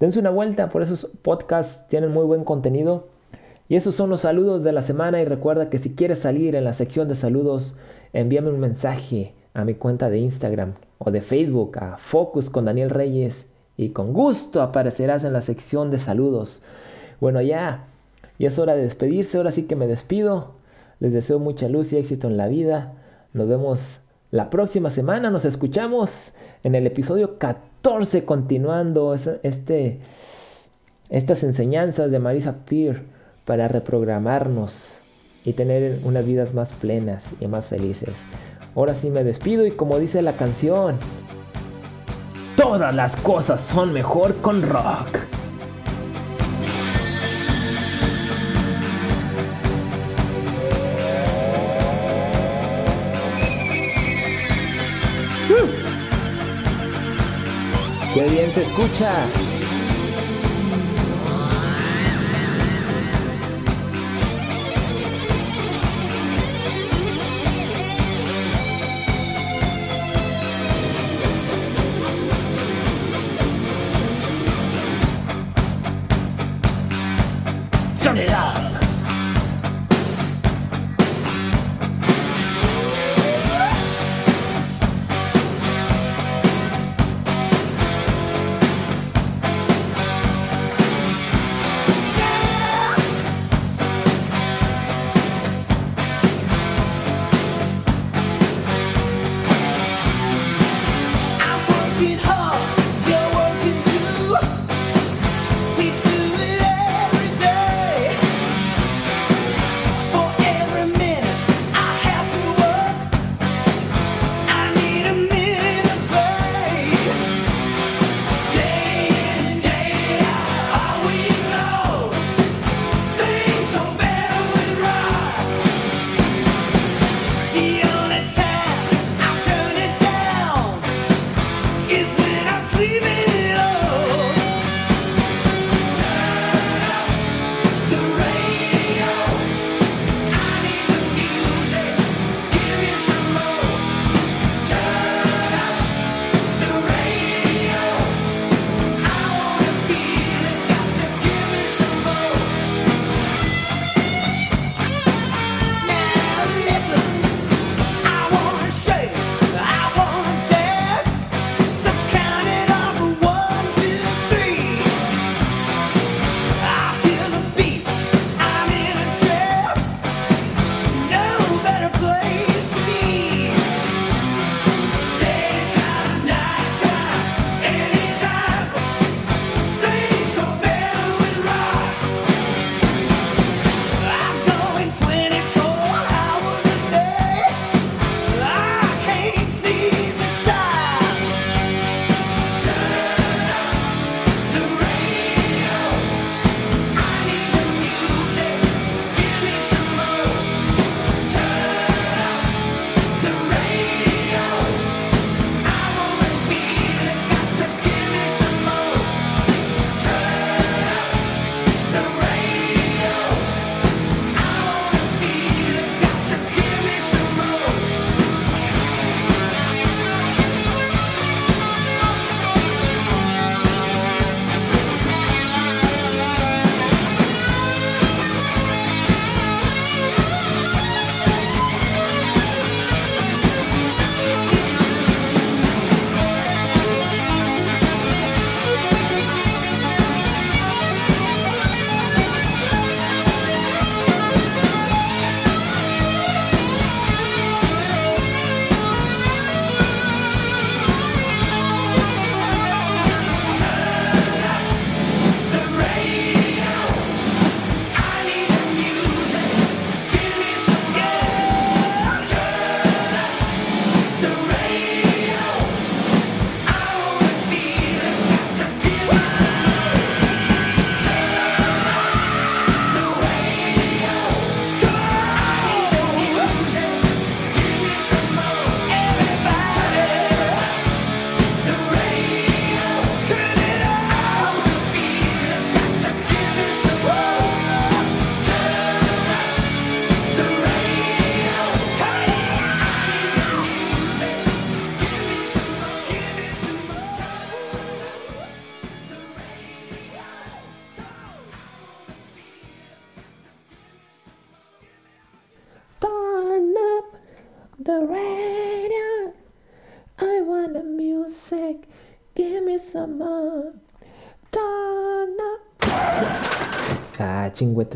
Dense 0.00 0.20
una 0.20 0.28
vuelta 0.28 0.68
por 0.68 0.82
esos 0.82 1.06
podcasts, 1.22 1.88
tienen 1.88 2.10
muy 2.10 2.26
buen 2.26 2.44
contenido. 2.44 3.06
Y 3.68 3.76
esos 3.76 3.94
son 3.94 4.08
los 4.08 4.22
saludos 4.22 4.64
de 4.64 4.72
la 4.72 4.80
semana 4.80 5.20
y 5.20 5.26
recuerda 5.26 5.68
que 5.68 5.78
si 5.78 5.94
quieres 5.94 6.20
salir 6.20 6.56
en 6.56 6.64
la 6.64 6.72
sección 6.72 7.06
de 7.06 7.14
saludos, 7.14 7.74
envíame 8.14 8.48
un 8.48 8.60
mensaje 8.60 9.34
a 9.52 9.64
mi 9.64 9.74
cuenta 9.74 10.08
de 10.08 10.18
Instagram 10.18 10.72
o 10.96 11.10
de 11.10 11.20
Facebook 11.20 11.78
a 11.78 11.98
Focus 11.98 12.48
con 12.48 12.64
Daniel 12.64 12.88
Reyes 12.88 13.44
y 13.76 13.90
con 13.90 14.14
gusto 14.14 14.62
aparecerás 14.62 15.24
en 15.24 15.34
la 15.34 15.42
sección 15.42 15.90
de 15.90 15.98
saludos. 15.98 16.62
Bueno, 17.20 17.42
ya, 17.42 17.84
ya 18.38 18.48
es 18.48 18.58
hora 18.58 18.74
de 18.74 18.82
despedirse, 18.82 19.36
ahora 19.36 19.50
sí 19.50 19.64
que 19.64 19.76
me 19.76 19.86
despido. 19.86 20.52
Les 20.98 21.12
deseo 21.12 21.38
mucha 21.38 21.68
luz 21.68 21.92
y 21.92 21.98
éxito 21.98 22.26
en 22.26 22.38
la 22.38 22.48
vida. 22.48 22.94
Nos 23.34 23.48
vemos 23.48 24.00
la 24.30 24.48
próxima 24.48 24.88
semana, 24.88 25.30
nos 25.30 25.44
escuchamos 25.44 26.32
en 26.64 26.74
el 26.74 26.86
episodio 26.86 27.38
14 27.38 28.24
continuando 28.24 29.14
este, 29.42 30.00
estas 31.10 31.42
enseñanzas 31.44 32.10
de 32.10 32.18
Marisa 32.18 32.64
Peer 32.64 33.17
para 33.48 33.66
reprogramarnos 33.66 34.98
y 35.42 35.54
tener 35.54 36.00
unas 36.04 36.26
vidas 36.26 36.52
más 36.52 36.74
plenas 36.74 37.24
y 37.40 37.46
más 37.46 37.68
felices. 37.68 38.18
Ahora 38.76 38.92
sí 38.92 39.08
me 39.08 39.24
despido 39.24 39.66
y 39.66 39.70
como 39.70 39.98
dice 39.98 40.20
la 40.20 40.36
canción, 40.36 40.96
todas 42.58 42.94
las 42.94 43.16
cosas 43.16 43.62
son 43.62 43.94
mejor 43.94 44.36
con 44.42 44.60
rock. 44.60 45.16
¡Uh! 55.48 55.68
¡Qué 58.12 58.28
bien 58.28 58.50
se 58.52 58.64
escucha! 58.64 59.47
Yeah. 78.18 78.47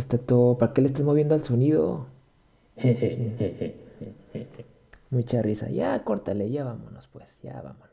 Está 0.01 0.19
todo. 0.19 0.57
¿Para 0.59 0.73
qué 0.73 0.81
le 0.83 0.89
estás 0.89 1.05
moviendo 1.05 1.35
al 1.35 1.43
sonido? 1.45 2.07
Mucha 5.11 5.43
risa. 5.43 5.71
Ya, 5.71 6.03
córtale, 6.05 6.51
ya 6.51 6.65
vámonos, 6.65 7.07
pues. 7.07 7.39
Ya 7.43 7.61
vámonos. 7.63 7.92